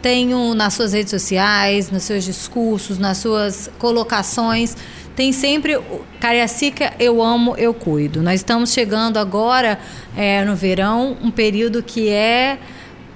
tem 0.03 0.35
um, 0.35 0.53
nas 0.53 0.75
suas 0.75 0.93
redes 0.93 1.09
sociais, 1.13 1.91
nos 1.91 2.03
seus 2.03 2.27
discursos, 2.27 2.99
nas 2.99 3.17
suas 3.17 3.71
colocações, 3.79 4.77
tem 5.17 5.33
sempre 5.33 5.81
Cariacica, 6.21 6.93
eu 7.01 7.23
amo, 7.23 7.57
eu 7.57 7.73
cuido. 7.73 8.21
Nós 8.21 8.35
estamos 8.35 8.71
chegando 8.71 9.17
agora 9.17 9.79
é, 10.15 10.45
no 10.45 10.55
verão, 10.55 11.17
um 11.23 11.31
período 11.31 11.83
que 11.83 12.11
é 12.11 12.59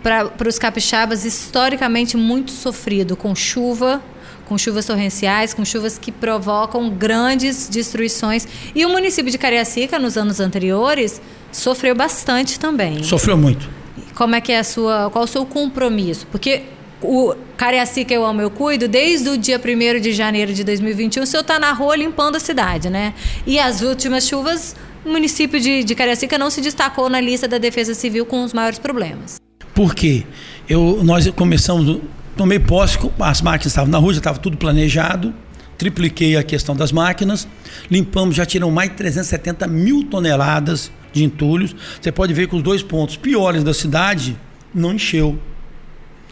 para 0.03 0.49
os 0.49 0.59
capixabas 0.59 1.27
historicamente 1.27 2.17
muito 2.17 2.53
sofrido, 2.53 3.15
com 3.15 3.35
chuva, 3.35 4.03
com 4.49 4.57
chuvas 4.57 4.87
torrenciais, 4.87 5.53
com 5.53 5.65
chuvas 5.65 5.99
que 5.99 6.11
provocam 6.11 6.91
grandes 6.91 7.69
destruições. 7.69 8.49
E 8.75 8.85
o 8.87 8.89
município 8.89 9.31
de 9.31 9.39
Cariacica, 9.39 9.99
nos 9.99 10.17
anos 10.17 10.41
anteriores, 10.41 11.21
sofreu 11.53 11.95
bastante 11.95 12.59
também. 12.59 13.03
Sofreu 13.03 13.37
muito. 13.37 13.69
Como 14.15 14.35
é 14.35 14.41
que 14.41 14.51
é 14.51 14.59
a 14.59 14.65
sua, 14.65 15.11
qual 15.11 15.25
o 15.25 15.29
seu 15.29 15.45
compromisso? 15.45 16.27
Porque 16.27 16.63
o 17.01 17.35
Cariacica 17.57 18.13
Eu 18.13 18.25
Amo 18.25 18.41
Eu 18.41 18.51
Cuido, 18.51 18.89
desde 18.89 19.29
o 19.29 19.39
dia 19.39 19.61
1 19.61 20.01
de 20.01 20.13
janeiro 20.13 20.53
de 20.53 20.65
2021, 20.65 21.23
o 21.23 21.27
senhor 21.27 21.43
está 21.43 21.59
na 21.59 21.73
rua 21.73 21.95
limpando 21.97 22.37
a 22.37 22.41
cidade, 22.41 22.91
né? 22.91 23.15
E 23.47 23.59
as 23.59 23.83
últimas 23.83 24.27
chuvas, 24.27 24.75
o 25.05 25.11
município 25.11 25.61
de, 25.61 25.85
de 25.85 25.95
Cariacica 25.95 26.37
não 26.39 26.51
se 26.51 26.61
destacou 26.61 27.09
na 27.09 27.21
lista 27.21 27.47
da 27.47 27.59
Defesa 27.59 27.95
Civil 27.95 28.27
com 28.27 28.43
os 28.43 28.53
maiores 28.53 28.79
problemas. 28.79 29.37
Por 29.75 29.95
quê? 29.95 30.25
Eu, 30.69 31.01
nós 31.05 31.29
começamos 31.31 32.01
tomei 32.39 32.61
posse, 32.61 32.97
as 33.19 33.43
máquinas 33.43 33.73
estavam 33.73 33.91
na 33.91 33.99
rua, 33.99 34.15
já 34.15 34.19
estava 34.19 34.39
tudo 34.39 34.57
planejado, 34.57 35.35
tripliquei 35.77 36.37
a 36.37 36.43
questão 36.43 36.75
das 36.75 36.93
máquinas, 36.93 37.49
limpamos, 37.91 38.37
já 38.37 38.47
tiramos 38.47 38.73
mais 38.73 38.89
de 38.91 38.97
370 38.97 39.67
mil 39.67 40.05
toneladas 40.05 40.91
de 41.13 41.25
entulhos. 41.25 41.75
Você 42.01 42.13
pode 42.13 42.33
ver 42.33 42.49
que 42.49 42.55
os 42.55 42.63
dois 42.63 42.81
pontos 42.81 43.17
piores 43.17 43.65
da 43.65 43.75
cidade 43.75 44.39
não 44.73 44.95
encheu. 44.95 45.39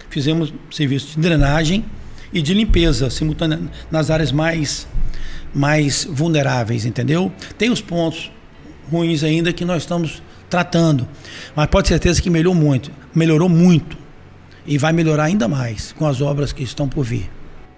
Fizemos 0.09 0.55
serviço 0.71 1.17
de 1.17 1.21
drenagem 1.21 1.85
e 2.33 2.41
de 2.41 2.55
limpeza 2.55 3.11
simultânea 3.11 3.61
nas 3.91 4.09
áreas 4.09 4.31
mais, 4.31 4.87
mais 5.53 6.07
vulneráveis, 6.09 6.85
entendeu? 6.85 7.33
Tem 7.59 7.69
os 7.69 7.81
pontos 7.81 8.31
ruins 8.91 9.25
ainda 9.25 9.53
que 9.53 9.65
nós 9.65 9.83
estamos 9.83 10.23
tratando, 10.49 11.09
mas 11.57 11.67
pode 11.67 11.89
ter 11.89 11.95
certeza 11.95 12.23
que 12.23 12.31
melhorou 12.31 12.55
muito, 12.55 12.93
melhorou 13.13 13.49
muito 13.49 14.06
e 14.67 14.79
vai 14.79 14.93
melhorar 14.93 15.25
ainda 15.25 15.49
mais 15.49 15.93
com 15.93 16.07
as 16.07 16.21
obras 16.21 16.53
que 16.53 16.63
estão 16.63 16.89
por 16.89 17.05
vir. 17.05 17.31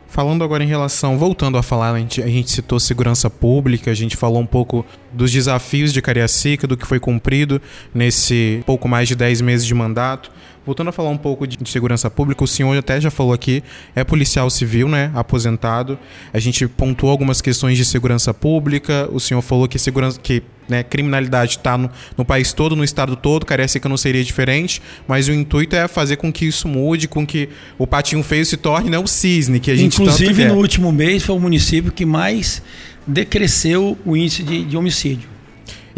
Falando 0.08 0.42
agora 0.42 0.64
em 0.64 0.66
relação, 0.66 1.18
voltando 1.18 1.58
a 1.58 1.62
falar, 1.62 1.92
a 1.92 1.98
gente, 1.98 2.22
a 2.22 2.26
gente, 2.26 2.50
citou 2.50 2.80
segurança 2.80 3.28
pública, 3.28 3.90
a 3.90 3.94
gente 3.94 4.16
falou 4.16 4.40
um 4.40 4.46
pouco 4.46 4.84
dos 5.12 5.30
desafios 5.30 5.92
de 5.92 6.00
Cariacica, 6.00 6.66
do 6.66 6.78
que 6.78 6.86
foi 6.86 6.98
cumprido 6.98 7.60
nesse 7.94 8.62
pouco 8.64 8.88
mais 8.88 9.06
de 9.06 9.14
10 9.14 9.42
meses 9.42 9.66
de 9.66 9.74
mandato. 9.74 10.30
Voltando 10.68 10.88
a 10.88 10.92
falar 10.92 11.08
um 11.08 11.16
pouco 11.16 11.46
de, 11.46 11.56
segurança 11.66 12.10
pública, 12.10 12.44
o 12.44 12.46
senhor 12.46 12.76
até 12.76 13.00
já 13.00 13.10
falou 13.10 13.32
aqui, 13.32 13.64
é 13.96 14.04
policial 14.04 14.50
civil, 14.50 14.86
né? 14.86 15.10
Aposentado. 15.14 15.98
A 16.30 16.38
gente 16.38 16.68
pontuou 16.68 17.10
algumas 17.10 17.40
questões 17.40 17.78
de 17.78 17.86
segurança 17.86 18.34
pública. 18.34 19.08
O 19.10 19.18
senhor 19.18 19.40
falou 19.40 19.66
que 19.66 19.78
segurança. 19.78 20.20
que 20.22 20.42
né, 20.68 20.82
criminalidade 20.82 21.52
está 21.52 21.78
no, 21.78 21.90
no, 22.18 22.22
país 22.22 22.52
todo, 22.52 22.76
no 22.76 22.84
estado 22.84 23.16
todo, 23.16 23.46
Cariacica 23.46 23.88
não 23.88 23.96
seria 23.96 24.22
diferente, 24.22 24.82
mas 25.06 25.26
o 25.26 25.32
intuito 25.32 25.74
é 25.74 25.88
fazer 25.88 26.16
com 26.16 26.30
que 26.30 26.44
isso 26.44 26.68
mude, 26.68 27.08
com 27.08 27.26
que 27.26 27.48
o 27.78 27.86
patinho 27.86 28.22
feio 28.22 28.44
se 28.44 28.58
torne 28.58 28.90
né, 28.90 28.98
o 28.98 29.06
cisne 29.06 29.60
que 29.60 29.70
a 29.70 29.74
gente 29.74 29.94
Inclusive, 29.94 30.44
no 30.44 30.56
último 30.56 30.92
mês 30.92 31.22
foi 31.22 31.34
o 31.34 31.40
município 31.40 31.90
que 31.90 32.04
mais 32.04 32.62
decresceu 33.06 33.96
o 34.04 34.14
índice 34.14 34.42
de, 34.42 34.66
de 34.66 34.76
homicídio. 34.76 35.37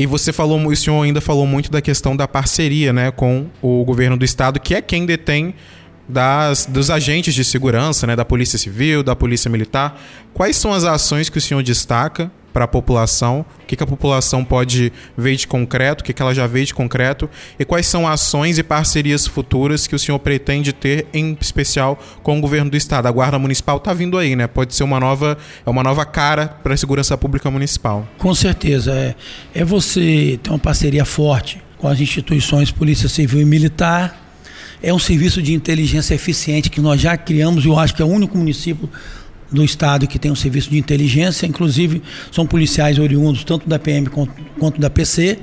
E 0.00 0.06
você 0.06 0.32
falou, 0.32 0.58
o 0.66 0.74
senhor 0.74 1.02
ainda 1.02 1.20
falou 1.20 1.46
muito 1.46 1.70
da 1.70 1.82
questão 1.82 2.16
da 2.16 2.26
parceria 2.26 2.90
né, 2.90 3.10
com 3.10 3.48
o 3.60 3.84
governo 3.84 4.16
do 4.16 4.24
estado, 4.24 4.58
que 4.58 4.74
é 4.74 4.80
quem 4.80 5.04
detém 5.04 5.54
das, 6.08 6.64
dos 6.64 6.88
agentes 6.88 7.34
de 7.34 7.44
segurança, 7.44 8.06
né, 8.06 8.16
da 8.16 8.24
Polícia 8.24 8.58
Civil, 8.58 9.02
da 9.02 9.14
Polícia 9.14 9.50
Militar. 9.50 10.00
Quais 10.32 10.56
são 10.56 10.72
as 10.72 10.84
ações 10.84 11.28
que 11.28 11.36
o 11.36 11.40
senhor 11.40 11.62
destaca 11.62 12.32
para 12.52 12.64
a 12.64 12.68
população, 12.68 13.44
o 13.62 13.66
que, 13.66 13.76
que, 13.76 13.82
a 13.82 13.86
população 13.86 14.44
pode 14.44 14.92
ver 15.16 15.36
de 15.36 15.46
concreto, 15.46 16.02
o 16.02 16.04
que, 16.04 16.12
que 16.12 16.20
ela 16.20 16.34
já 16.34 16.46
vê 16.46 16.64
de 16.64 16.74
concreto 16.74 17.28
e 17.58 17.64
quais 17.64 17.86
são 17.86 18.06
ações 18.06 18.58
e 18.58 18.62
parcerias 18.62 19.26
futuras 19.26 19.86
que 19.86 19.94
o 19.94 19.98
senhor 19.98 20.18
pretende 20.18 20.72
ter, 20.72 21.06
em 21.12 21.36
especial 21.40 21.98
com 22.22 22.38
o 22.38 22.40
governo 22.40 22.70
do 22.70 22.76
estado. 22.76 23.06
A 23.06 23.10
Guarda 23.10 23.38
Municipal 23.38 23.76
está 23.76 23.94
vindo 23.94 24.18
aí, 24.18 24.34
né? 24.34 24.46
Pode 24.46 24.74
ser 24.74 24.82
uma 24.82 24.98
nova, 24.98 25.38
é 25.64 25.70
uma 25.70 25.82
nova 25.82 26.04
cara 26.04 26.48
para 26.48 26.74
a 26.74 26.76
segurança 26.76 27.16
pública 27.16 27.50
municipal. 27.50 28.06
Com 28.18 28.34
certeza. 28.34 28.92
É, 28.92 29.14
é 29.54 29.64
você 29.64 30.38
ter 30.42 30.50
uma 30.50 30.58
parceria 30.58 31.04
forte 31.04 31.62
com 31.78 31.88
as 31.88 32.00
instituições 32.00 32.70
Polícia 32.70 33.08
Civil 33.08 33.40
e 33.40 33.44
Militar. 33.44 34.28
É 34.82 34.92
um 34.92 34.98
serviço 34.98 35.42
de 35.42 35.52
inteligência 35.52 36.14
eficiente 36.14 36.70
que 36.70 36.80
nós 36.80 37.00
já 37.00 37.16
criamos, 37.16 37.64
eu 37.66 37.78
acho 37.78 37.94
que 37.94 38.00
é 38.00 38.04
o 38.04 38.08
único 38.08 38.36
município 38.36 38.88
do 39.50 39.64
Estado 39.64 40.06
que 40.06 40.18
tem 40.18 40.30
um 40.30 40.36
serviço 40.36 40.70
de 40.70 40.78
inteligência, 40.78 41.46
inclusive 41.46 42.02
são 42.30 42.46
policiais 42.46 42.98
oriundos 42.98 43.44
tanto 43.44 43.68
da 43.68 43.78
PM 43.78 44.08
quanto 44.58 44.80
da 44.80 44.88
PC, 44.88 45.38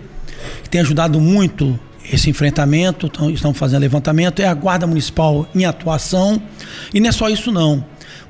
que 0.63 0.69
tem 0.69 0.81
ajudado 0.81 1.19
muito 1.19 1.79
esse 2.11 2.29
enfrentamento, 2.29 3.07
então, 3.07 3.29
estão 3.29 3.53
fazendo 3.53 3.81
levantamento, 3.81 4.41
é 4.41 4.47
a 4.47 4.53
Guarda 4.53 4.87
Municipal 4.87 5.47
em 5.53 5.65
atuação, 5.65 6.41
e 6.93 6.99
não 6.99 7.09
é 7.09 7.11
só 7.11 7.29
isso 7.29 7.51
não. 7.51 7.83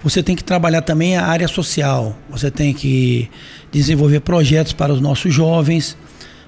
Você 0.03 0.23
tem 0.23 0.35
que 0.35 0.43
trabalhar 0.43 0.81
também 0.81 1.15
a 1.15 1.25
área 1.25 1.47
social, 1.47 2.17
você 2.29 2.49
tem 2.49 2.73
que 2.73 3.29
desenvolver 3.71 4.21
projetos 4.21 4.73
para 4.73 4.93
os 4.93 5.01
nossos 5.01 5.33
jovens, 5.33 5.97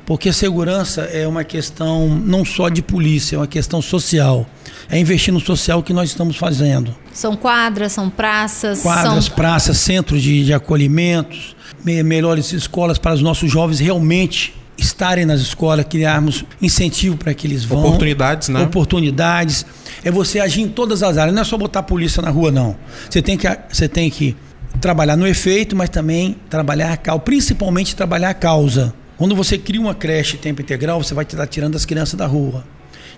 porque 0.09 0.33
segurança 0.33 1.01
é 1.01 1.27
uma 1.27 1.43
questão 1.43 2.09
não 2.09 2.43
só 2.43 2.67
de 2.67 2.81
polícia, 2.81 3.35
é 3.35 3.37
uma 3.37 3.45
questão 3.45 3.79
social. 3.79 4.43
É 4.89 4.97
investir 4.97 5.31
no 5.31 5.39
social 5.39 5.83
que 5.83 5.93
nós 5.93 6.09
estamos 6.09 6.35
fazendo. 6.35 6.95
São 7.13 7.35
quadras, 7.35 7.91
são 7.91 8.09
praças. 8.09 8.81
Quadras, 8.81 9.25
são... 9.25 9.35
praças, 9.35 9.77
centros 9.77 10.23
de, 10.23 10.45
de 10.45 10.51
acolhimentos, 10.51 11.55
me, 11.85 12.01
melhores 12.01 12.51
escolas 12.53 12.97
para 12.97 13.13
os 13.13 13.21
nossos 13.21 13.51
jovens 13.51 13.77
realmente 13.77 14.55
estarem 14.79 15.27
nas 15.27 15.41
escolas, 15.41 15.85
criarmos 15.87 16.43
incentivo 16.59 17.15
para 17.15 17.31
que 17.35 17.45
eles 17.45 17.63
vão. 17.63 17.77
Oportunidades, 17.77 18.49
né? 18.49 18.63
Oportunidades. 18.63 19.63
É 20.03 20.09
você 20.09 20.39
agir 20.39 20.61
em 20.61 20.69
todas 20.69 21.03
as 21.03 21.19
áreas, 21.19 21.35
não 21.35 21.43
é 21.43 21.45
só 21.45 21.55
botar 21.55 21.81
a 21.81 21.83
polícia 21.83 22.19
na 22.19 22.31
rua, 22.31 22.49
não. 22.49 22.75
Você 23.07 23.21
tem 23.21 23.37
que, 23.37 23.47
você 23.71 23.87
tem 23.87 24.09
que 24.09 24.35
trabalhar 24.81 25.15
no 25.15 25.27
efeito, 25.27 25.75
mas 25.75 25.87
também 25.87 26.35
trabalhar 26.49 26.93
a 26.93 26.97
causa, 26.97 27.19
principalmente 27.19 27.95
trabalhar 27.95 28.31
a 28.31 28.33
causa. 28.33 28.91
Quando 29.19 29.35
você 29.35 29.57
cria 29.57 29.81
uma 29.81 29.93
creche 29.93 30.37
tempo 30.37 30.61
integral, 30.61 31.03
você 31.03 31.13
vai 31.13 31.25
estar 31.25 31.45
tirando 31.45 31.75
as 31.75 31.83
crianças 31.83 32.15
da 32.15 32.25
rua. 32.25 32.63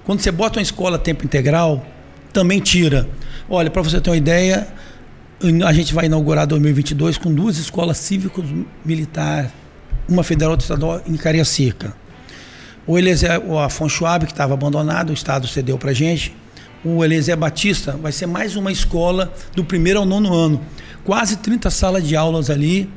Quando 0.04 0.20
você 0.20 0.32
bota 0.32 0.58
uma 0.58 0.64
escola 0.64 0.98
tempo 0.98 1.24
integral, 1.24 1.86
também 2.34 2.60
tira. 2.60 3.08
Olha, 3.48 3.70
para 3.70 3.84
você 3.84 4.02
ter 4.02 4.10
uma 4.10 4.18
ideia, 4.18 4.68
a 5.64 5.72
gente 5.72 5.94
vai 5.94 6.08
inaugurar 6.08 6.48
2022 6.48 7.20
com 7.20 7.32
duas 7.32 7.60
escolas 7.60 7.98
cívicos 7.98 8.44
militar, 8.84 9.52
uma 10.10 10.24
federal 10.24 10.50
e 10.50 10.54
outra 10.54 10.64
estadual 10.64 11.04
em 11.06 11.16
Cariacica. 11.16 11.94
O 12.88 12.98
Eliezer, 12.98 13.40
o 13.46 13.60
Afonso 13.60 13.98
Schwab, 13.98 14.26
que 14.26 14.32
estava 14.32 14.56
abandonado, 14.56 15.12
o 15.12 15.14
Estado 15.14 15.48
cedeu 15.48 15.78
para 15.78 15.94
gente. 15.94 16.36
O 16.84 17.06
Eliezer 17.06 17.38
Batista 17.38 17.92
vai 17.92 18.12
ser 18.12 18.26
mais 18.26 18.56
uma 18.56 18.72
escola 18.72 19.32
do 19.56 19.64
primeiro 19.64 20.00
ao 20.00 20.06
nono 20.08 20.34
ano. 20.34 20.62
Quase 21.04 21.38
30 21.38 21.70
salas 21.70 22.08
de 22.08 22.16
aulas 22.16 22.50
ali, 22.50 22.90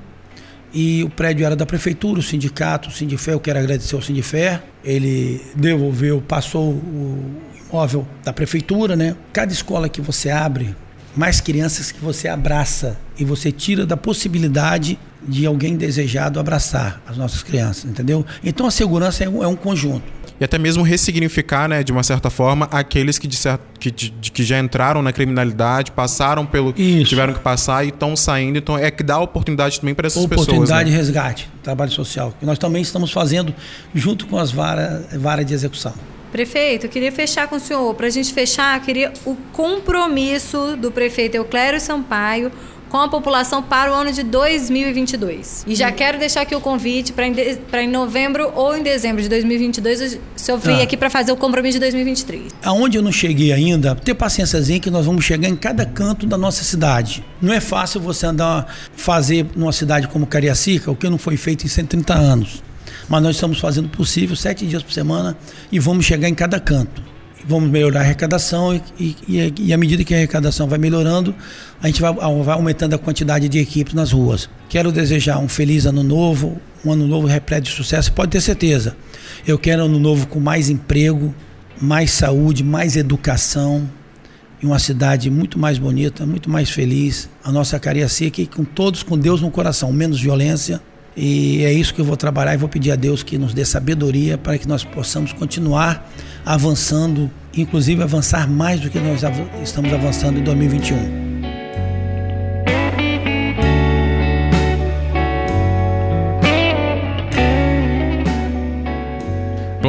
e 0.74 1.04
o 1.04 1.08
prédio 1.08 1.46
era 1.46 1.54
da 1.54 1.64
prefeitura, 1.64 2.18
o 2.18 2.22
sindicato, 2.22 2.88
o 2.88 2.92
Sindifé, 2.92 3.32
eu 3.32 3.40
quero 3.40 3.60
agradecer 3.60 3.94
ao 3.94 4.02
Sindifé, 4.02 4.60
ele 4.84 5.40
devolveu, 5.54 6.20
passou 6.20 6.72
o 6.72 7.30
imóvel 7.70 8.06
da 8.24 8.32
prefeitura, 8.32 8.96
né? 8.96 9.16
Cada 9.32 9.52
escola 9.52 9.88
que 9.88 10.00
você 10.00 10.30
abre, 10.30 10.74
mais 11.14 11.40
crianças 11.40 11.92
que 11.92 12.00
você 12.00 12.26
abraça 12.26 12.98
e 13.16 13.24
você 13.24 13.52
tira 13.52 13.86
da 13.86 13.96
possibilidade 13.96 14.98
de 15.22 15.46
alguém 15.46 15.76
desejado 15.76 16.40
abraçar 16.40 17.00
as 17.06 17.16
nossas 17.16 17.42
crianças, 17.42 17.84
entendeu? 17.84 18.26
Então 18.42 18.66
a 18.66 18.70
segurança 18.70 19.22
é 19.22 19.28
um, 19.28 19.42
é 19.44 19.46
um 19.46 19.56
conjunto 19.56 20.23
e 20.40 20.44
até 20.44 20.58
mesmo 20.58 20.82
ressignificar, 20.82 21.68
né, 21.68 21.82
de 21.82 21.92
uma 21.92 22.02
certa 22.02 22.28
forma, 22.30 22.68
aqueles 22.70 23.18
que, 23.18 23.26
de 23.26 23.36
certo, 23.36 23.62
que, 23.78 23.90
de, 23.90 24.10
que 24.10 24.42
já 24.42 24.58
entraram 24.58 25.02
na 25.02 25.12
criminalidade, 25.12 25.92
passaram 25.92 26.44
pelo 26.44 26.72
que 26.72 27.04
tiveram 27.04 27.32
que 27.32 27.40
passar 27.40 27.84
e 27.84 27.88
estão 27.88 28.16
saindo. 28.16 28.58
Então 28.58 28.76
é 28.76 28.90
que 28.90 29.02
dá 29.02 29.18
oportunidade 29.18 29.80
também 29.80 29.94
para 29.94 30.06
essas 30.06 30.24
oportunidade 30.24 30.50
pessoas. 30.50 30.70
Oportunidade 30.70 30.90
né? 30.90 30.96
de 30.96 30.96
resgate, 30.96 31.48
trabalho 31.62 31.90
social, 31.90 32.34
que 32.38 32.44
nós 32.44 32.58
também 32.58 32.82
estamos 32.82 33.12
fazendo 33.12 33.54
junto 33.94 34.26
com 34.26 34.38
as 34.38 34.50
varas 34.50 35.06
vara 35.14 35.44
de 35.44 35.54
execução. 35.54 35.94
Prefeito, 36.32 36.86
eu 36.86 36.90
queria 36.90 37.12
fechar 37.12 37.46
com 37.46 37.54
o 37.54 37.60
senhor. 37.60 37.94
Para 37.94 38.08
a 38.08 38.10
gente 38.10 38.32
fechar, 38.34 38.80
queria 38.80 39.12
o 39.24 39.36
compromisso 39.52 40.76
do 40.76 40.90
prefeito 40.90 41.36
Euclério 41.36 41.80
Sampaio 41.80 42.50
com 42.88 42.98
a 42.98 43.08
população 43.08 43.62
para 43.62 43.90
o 43.90 43.94
ano 43.94 44.12
de 44.12 44.22
2022. 44.22 45.64
E 45.66 45.74
já 45.74 45.90
quero 45.90 46.18
deixar 46.18 46.42
aqui 46.42 46.54
o 46.54 46.60
convite 46.60 47.12
para 47.12 47.26
em, 47.26 47.34
em 47.82 47.88
novembro 47.88 48.52
ou 48.54 48.76
em 48.76 48.82
dezembro 48.82 49.22
de 49.22 49.28
2022 49.28 50.14
o 50.14 50.20
senhor 50.36 50.58
vir 50.58 50.80
ah. 50.80 50.82
aqui 50.82 50.96
para 50.96 51.10
fazer 51.10 51.32
o 51.32 51.36
compromisso 51.36 51.74
de 51.74 51.80
2023. 51.80 52.52
Aonde 52.62 52.98
eu 52.98 53.02
não 53.02 53.12
cheguei 53.12 53.52
ainda, 53.52 53.94
ter 53.94 54.14
paciênciazinha 54.14 54.78
que 54.78 54.90
nós 54.90 55.06
vamos 55.06 55.24
chegar 55.24 55.48
em 55.48 55.56
cada 55.56 55.84
canto 55.84 56.26
da 56.26 56.36
nossa 56.36 56.62
cidade. 56.64 57.24
Não 57.40 57.52
é 57.52 57.60
fácil 57.60 58.00
você 58.00 58.26
andar, 58.26 58.66
fazer 58.96 59.46
numa 59.56 59.72
cidade 59.72 60.08
como 60.08 60.26
Cariacica, 60.26 60.90
o 60.90 60.96
que 60.96 61.08
não 61.08 61.18
foi 61.18 61.36
feito 61.36 61.64
em 61.64 61.68
130 61.68 62.14
anos. 62.14 62.62
Mas 63.08 63.22
nós 63.22 63.34
estamos 63.34 63.58
fazendo 63.58 63.86
o 63.86 63.90
possível, 63.90 64.36
sete 64.36 64.66
dias 64.66 64.82
por 64.82 64.92
semana, 64.92 65.36
e 65.70 65.78
vamos 65.78 66.04
chegar 66.04 66.28
em 66.28 66.34
cada 66.34 66.58
canto 66.58 67.13
vamos 67.46 67.70
melhorar 67.70 68.00
a 68.00 68.02
arrecadação 68.02 68.74
e, 68.98 69.16
e, 69.28 69.54
e, 69.58 69.72
à 69.72 69.76
medida 69.76 70.02
que 70.04 70.14
a 70.14 70.16
arrecadação 70.16 70.66
vai 70.66 70.78
melhorando, 70.78 71.34
a 71.82 71.86
gente 71.86 72.00
vai, 72.00 72.12
vai, 72.12 72.54
aumentando 72.54 72.94
a 72.94 72.98
quantidade 72.98 73.48
de 73.48 73.58
equipes 73.58 73.94
nas 73.94 74.12
ruas. 74.12 74.48
Quero 74.68 74.90
desejar 74.90 75.38
um 75.38 75.48
feliz 75.48 75.86
ano 75.86 76.02
novo, 76.02 76.60
um 76.84 76.92
ano 76.92 77.06
novo 77.06 77.26
repleto 77.26 77.62
de 77.62 77.70
sucesso, 77.70 78.12
pode 78.12 78.30
ter 78.30 78.40
certeza. 78.40 78.96
Eu 79.46 79.58
quero 79.58 79.82
um 79.82 79.86
ano 79.86 79.98
novo 79.98 80.26
com 80.26 80.40
mais 80.40 80.70
emprego, 80.70 81.34
mais 81.80 82.10
saúde, 82.10 82.64
mais 82.64 82.96
educação 82.96 83.88
e 84.62 84.66
uma 84.66 84.78
cidade 84.78 85.30
muito 85.30 85.58
mais 85.58 85.78
bonita, 85.78 86.24
muito 86.24 86.48
mais 86.48 86.70
feliz. 86.70 87.28
A 87.42 87.52
nossa 87.52 87.78
Cariacica 87.78 88.44
com 88.46 88.64
todos 88.64 89.02
com 89.02 89.18
Deus 89.18 89.40
no 89.40 89.50
coração, 89.50 89.92
menos 89.92 90.20
violência. 90.20 90.80
E 91.16 91.64
é 91.64 91.72
isso 91.72 91.94
que 91.94 92.00
eu 92.00 92.04
vou 92.04 92.16
trabalhar 92.16 92.54
e 92.54 92.56
vou 92.56 92.68
pedir 92.68 92.90
a 92.90 92.96
Deus 92.96 93.22
que 93.22 93.38
nos 93.38 93.54
dê 93.54 93.64
sabedoria 93.64 94.36
para 94.36 94.58
que 94.58 94.66
nós 94.66 94.82
possamos 94.82 95.32
continuar 95.32 96.10
avançando, 96.44 97.30
inclusive 97.56 98.02
avançar 98.02 98.50
mais 98.50 98.80
do 98.80 98.90
que 98.90 98.98
nós 98.98 99.22
estamos 99.62 99.92
avançando 99.92 100.38
em 100.38 100.42
2021. 100.42 101.23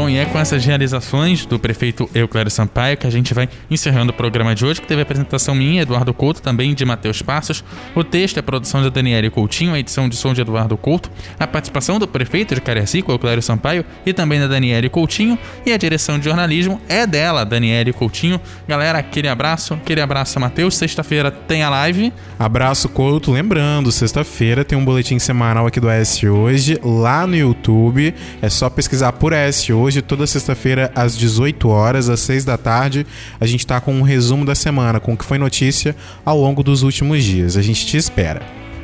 Bom, 0.05 0.09
e 0.09 0.17
é 0.17 0.25
com 0.25 0.37
essas 0.37 0.63
realizações 0.63 1.47
do 1.47 1.57
prefeito 1.57 2.07
Euclério 2.13 2.51
Sampaio 2.51 2.95
que 2.95 3.07
a 3.07 3.09
gente 3.09 3.33
vai 3.33 3.49
encerrando 3.71 4.11
o 4.11 4.13
programa 4.13 4.53
de 4.53 4.63
hoje, 4.63 4.79
que 4.79 4.85
teve 4.85 5.01
a 5.01 5.03
apresentação 5.03 5.55
minha, 5.55 5.81
Eduardo 5.81 6.13
Couto, 6.13 6.43
também 6.43 6.75
de 6.75 6.85
Matheus 6.85 7.23
Passos. 7.23 7.63
O 7.95 8.03
texto 8.03 8.37
é 8.37 8.39
a 8.39 8.43
produção 8.43 8.83
da 8.83 8.89
Daniele 8.89 9.31
Coutinho, 9.31 9.73
a 9.73 9.79
edição 9.79 10.07
de 10.07 10.15
som 10.15 10.31
de 10.31 10.41
Eduardo 10.41 10.77
Couto, 10.77 11.09
a 11.39 11.47
participação 11.47 11.97
do 11.97 12.07
prefeito 12.07 12.53
de 12.53 12.61
Cariacica, 12.61 13.11
Euclério 13.11 13.41
Sampaio, 13.41 13.83
e 14.05 14.13
também 14.13 14.39
da 14.39 14.45
Daniele 14.45 14.89
Coutinho, 14.89 15.39
e 15.65 15.73
a 15.73 15.77
direção 15.77 16.19
de 16.19 16.25
jornalismo 16.25 16.79
é 16.87 17.07
dela, 17.07 17.43
Daniele 17.43 17.91
Coutinho. 17.91 18.39
Galera, 18.67 18.99
aquele 18.99 19.27
abraço, 19.27 19.73
aquele 19.73 20.01
abraço 20.01 20.39
Matheus. 20.39 20.75
Sexta-feira 20.75 21.31
tem 21.31 21.63
a 21.63 21.69
live. 21.71 22.13
Abraço, 22.37 22.87
Couto. 22.89 23.31
Lembrando, 23.31 23.91
sexta-feira 23.91 24.63
tem 24.63 24.77
um 24.77 24.85
boletim 24.85 25.17
semanal 25.17 25.65
aqui 25.65 25.79
do 25.79 25.89
AS 25.89 26.21
Hoje, 26.21 26.77
lá 26.83 27.25
no 27.25 27.35
YouTube. 27.35 28.13
É 28.39 28.49
só 28.49 28.69
pesquisar 28.69 29.11
por 29.13 29.33
AS 29.33 29.67
Hoje, 29.71 29.94
toda 30.01 30.27
sexta-feira 30.27 30.91
às 30.95 31.17
18 31.17 31.67
horas, 31.67 32.09
às 32.09 32.19
6 32.21 32.45
da 32.45 32.57
tarde. 32.57 33.05
A 33.39 33.45
gente 33.45 33.65
tá 33.65 33.79
com 33.79 33.93
um 33.93 34.01
resumo 34.01 34.45
da 34.45 34.55
semana, 34.55 34.99
com 34.99 35.13
o 35.13 35.17
que 35.17 35.25
foi 35.25 35.37
notícia 35.37 35.95
ao 36.25 36.39
longo 36.39 36.63
dos 36.63 36.83
últimos 36.83 37.23
dias. 37.23 37.57
A 37.57 37.61
gente 37.61 37.85
te 37.85 37.97
espera. 37.97 38.41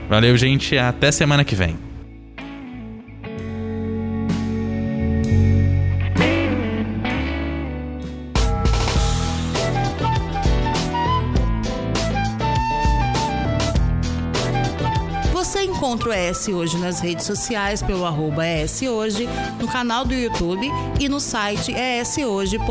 Valeu, 0.10 0.36
gente. 0.38 0.78
Até 0.78 1.12
semana 1.12 1.44
que 1.44 1.56
vem. 1.56 1.91
O 16.12 16.14
ES 16.14 16.50
Hoje 16.50 16.78
nas 16.78 17.00
redes 17.00 17.26
sociais 17.26 17.82
pelo 17.82 18.06
arroba 18.06 18.44
Hoje, 18.46 19.28
no 19.60 19.68
canal 19.68 20.04
do 20.06 20.14
YouTube 20.14 20.70
e 21.00 21.08
no 21.08 21.20
site 21.20 21.74
eshoje.com.br. 21.74 22.62